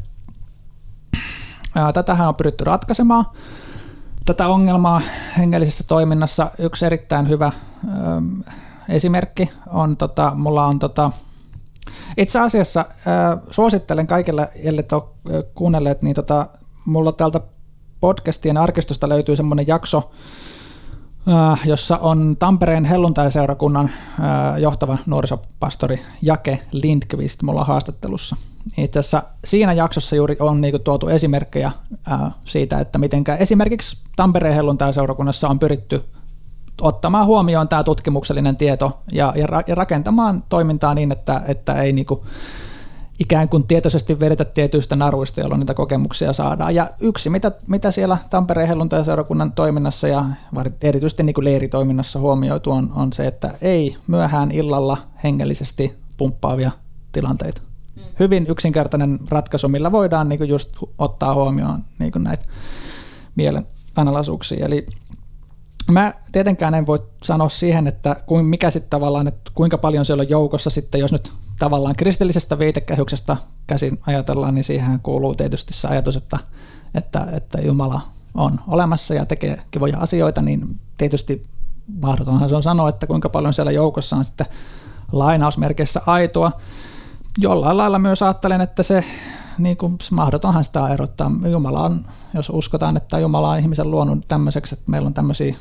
[1.76, 3.26] ää, tätähän on pyritty ratkaisemaan,
[4.26, 5.02] tätä ongelmaa
[5.38, 6.52] hengellisessä toiminnassa.
[6.60, 8.22] Yksi erittäin hyvä ää,
[8.90, 11.12] esimerkki on, tota, mulla on tota,
[12.18, 16.48] itse asiassa äh, suosittelen kaikille, ellei ole kuunnelleet, niin tota,
[16.86, 17.42] mulla täältä
[18.00, 20.12] podcastien arkistosta löytyy semmoinen jakso,
[21.66, 28.36] jossa on Tampereen helluntaiseurakunnan äh, johtava nuorisopastori Jake Lindqvist mulla haastattelussa.
[28.78, 31.72] Itse asiassa siinä jaksossa juuri on niinku tuotu esimerkkejä
[32.12, 36.04] äh, siitä, että miten esimerkiksi Tampereen helluntaiseurakunnassa on pyritty
[36.82, 42.26] ottamaan huomioon tämä tutkimuksellinen tieto ja, ja, ja rakentamaan toimintaa niin, että, että ei niinku
[43.20, 46.76] ikään kuin tietoisesti vedetä tietyistä naruista, jolloin niitä kokemuksia saadaan.
[46.76, 50.26] Ja yksi, mitä, mitä siellä Tampereen helluntai-seurakunnan toiminnassa ja
[50.82, 56.72] erityisesti niin kuin leiritoiminnassa huomioitu on, on se, että ei myöhään illalla hengellisesti pumppaavia
[57.12, 57.62] tilanteita.
[57.96, 58.02] Mm.
[58.20, 62.46] Hyvin yksinkertainen ratkaisu, millä voidaan niin kuin just ottaa huomioon niin kuin näitä
[63.36, 64.66] mielen analasuuksia.
[64.66, 64.86] Eli
[65.92, 70.30] Mä tietenkään en voi sanoa siihen, että mikä sitten tavallaan, että kuinka paljon siellä on
[70.30, 73.38] joukossa sitten, jos nyt tavallaan kristillisestä viitekehyksestä
[73.68, 76.39] käsin ajatellaan, niin siihen kuuluu tietysti se ajatus, että,
[76.95, 78.01] että, että Jumala
[78.34, 81.43] on olemassa ja tekee kivoja asioita, niin tietysti
[82.01, 84.47] mahdotonhan se on sanoa, että kuinka paljon siellä joukossa on sitten
[85.12, 86.51] lainausmerkeissä aitoa.
[87.38, 89.03] Jollain lailla myös ajattelen, että se
[89.57, 91.32] niin kuin, mahdotonhan sitä erottaa.
[91.51, 95.55] Jumala on, jos uskotaan, että Jumala on ihmisen luonut tämmöiseksi, että meillä on tämmöisiä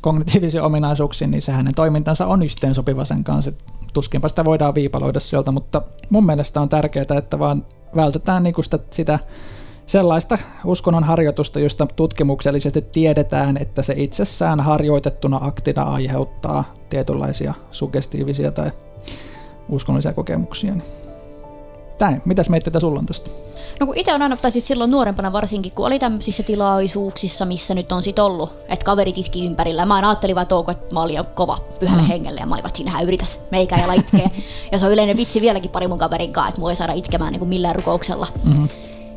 [0.00, 3.52] kognitiivisia ominaisuuksia, niin se hänen toimintansa on yhteensopiva sen kanssa.
[3.92, 7.64] tuskinpa sitä voidaan viipaloida sieltä, mutta mun mielestä on tärkeää, että vaan
[7.96, 9.18] vältetään niinku sitä, sitä
[9.86, 18.70] sellaista uskonnon harjoitusta, josta tutkimuksellisesti tiedetään, että se itsessään harjoitettuna aktina aiheuttaa tietynlaisia sugestiivisia tai
[19.68, 20.74] uskonnollisia kokemuksia.
[22.00, 23.49] Näin, mitäs mietteitä sulla on tästä?
[23.80, 27.74] No kun itse on aina, tai siis silloin nuorempana varsinkin, kun oli tämmöisissä tilaisuuksissa, missä
[27.74, 29.86] nyt on sit ollut, että kaverit itki ympärillä.
[29.86, 32.08] Mä ajattelin vaan touko, että mä olin jo kova pyhälle mm.
[32.08, 34.30] hengelle ja mä olin vaan, sinähän yritäs meikä ja itkeä.
[34.72, 37.32] ja se on yleinen vitsi vieläkin pari mun kaverin kanssa, että mua ei saada itkemään
[37.32, 38.26] niin kuin millään rukouksella.
[38.44, 38.68] Mm-hmm.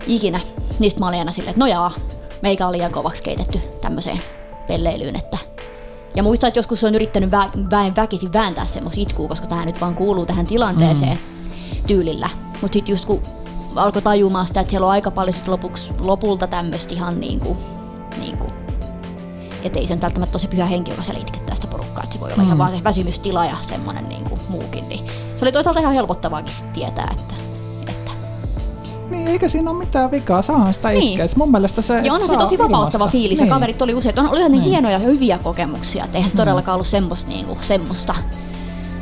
[0.07, 0.39] Ikinä.
[0.79, 1.91] Niistä mä olin aina silleen, että no jaa,
[2.41, 4.21] meikä oli liian kovaksi keitetty tämmöiseen
[4.67, 5.37] pelleilyyn, että
[6.15, 9.81] ja muistan, että joskus on yrittänyt vä- väen väkisin vääntää semmoista itkua, koska tämä nyt
[9.81, 11.83] vaan kuuluu tähän tilanteeseen mm.
[11.87, 12.29] tyylillä.
[12.61, 13.21] Mutta sitten just kun
[13.75, 17.57] alkoi tajumaan sitä, että siellä on aika paljon sit lopuksi, lopulta tämmöistä ihan niinku,
[18.17, 18.47] niinku
[19.63, 22.27] että ei se välttämättä tosi pyhä henki, joka siellä itkettää sitä porukkaa, että se voi
[22.27, 22.45] olla mm.
[22.45, 24.89] ihan vaan se väsymystila ja semmoinen niinku muukin.
[24.89, 25.05] Niin
[25.35, 27.33] se oli toisaalta ihan helpottavaakin tietää, että,
[27.87, 28.11] että
[29.09, 31.07] niin, eikä siinä ole mitään vikaa, saahan sitä niin.
[31.07, 31.25] itkeä.
[31.35, 33.11] Mun mielestä se Ja onhan se tosi vapauttava ilmasta.
[33.11, 33.47] fiilis, niin.
[33.47, 34.61] ja kaverit oli usein, on, ne niin.
[34.61, 36.37] hienoja ja hyviä kokemuksia, että eihän se mm.
[36.37, 38.15] todellakaan ollut semmoista, niinku, semmoista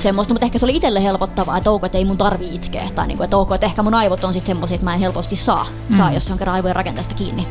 [0.01, 3.07] semmoista, mutta ehkä se oli itselle helpottavaa, että ok, että ei mun tarvi itkeä, tai
[3.07, 5.65] niinku, että ok, että ehkä mun aivot on sitten semmoisia, että mä en helposti saa,
[5.89, 5.97] mm.
[5.97, 7.47] saa jos on kerran aivojen rakenteesta kiinni.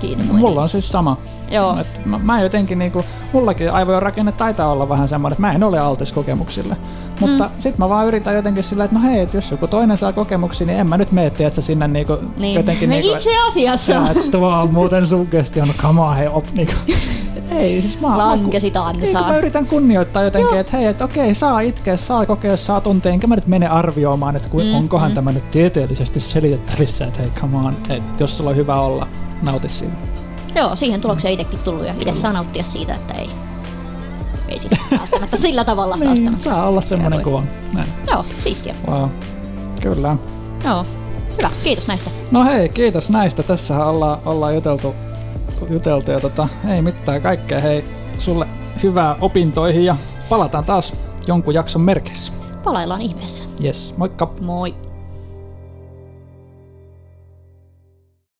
[0.00, 1.16] kiinni Mulla on siis sama.
[1.50, 1.80] Joo.
[1.80, 5.64] Et mä, mä jotenkin niinku, mullakin aivojen rakenne taitaa olla vähän semmoinen, että mä en
[5.64, 6.76] ole altis kokemuksille.
[7.20, 7.50] Mutta mm.
[7.58, 10.66] sit mä vaan yritän jotenkin sillä, että no hei, että jos joku toinen saa kokemuksia,
[10.66, 12.54] niin en mä nyt mene, että sinne niinku niin.
[12.54, 12.90] jotenkin...
[12.90, 14.10] niinku, itse asiassa.
[14.10, 16.74] Että tuo on muuten suggestion, come on, hei, op, niinku.
[17.58, 21.60] ei, siis mä, Lankesit mä, niin, mä yritän kunnioittaa jotenkin, että hei, että okei, saa
[21.60, 25.14] itkeä, saa kokea, saa tuntea, enkä mä nyt mene arvioimaan, että mm, onkohan mm.
[25.14, 29.08] tämä nyt tieteellisesti selitettävissä, että hei, come on, että jos sulla on hyvä olla,
[29.42, 29.94] nauti siitä.
[30.54, 33.30] Joo, siihen tulokseen itsekin tullut ja itse saa nauttia siitä, että ei,
[34.48, 36.44] ei sitä välttämättä sillä tavalla niin, välttämättä.
[36.44, 37.42] saa olla semmoinen kuva.
[37.74, 37.88] Näin.
[38.10, 38.74] Joo, siistiä.
[38.88, 39.08] Wow.
[39.80, 40.16] Kyllä.
[40.64, 40.86] Joo,
[41.38, 41.50] hyvä.
[41.64, 42.10] Kiitos näistä.
[42.30, 43.42] No hei, kiitos näistä.
[43.42, 44.94] Tässä ollaan, ollaan juteltu,
[45.70, 47.60] juteltu ja tota, ei mitään kaikkea.
[47.60, 47.84] Hei,
[48.18, 48.46] sulle
[48.82, 49.96] hyvää opintoihin ja
[50.28, 50.94] palataan taas
[51.26, 52.32] jonkun jakson merkissä.
[52.64, 53.44] Palaillaan ihmeessä.
[53.64, 54.34] Yes, moikka.
[54.40, 54.74] Moi.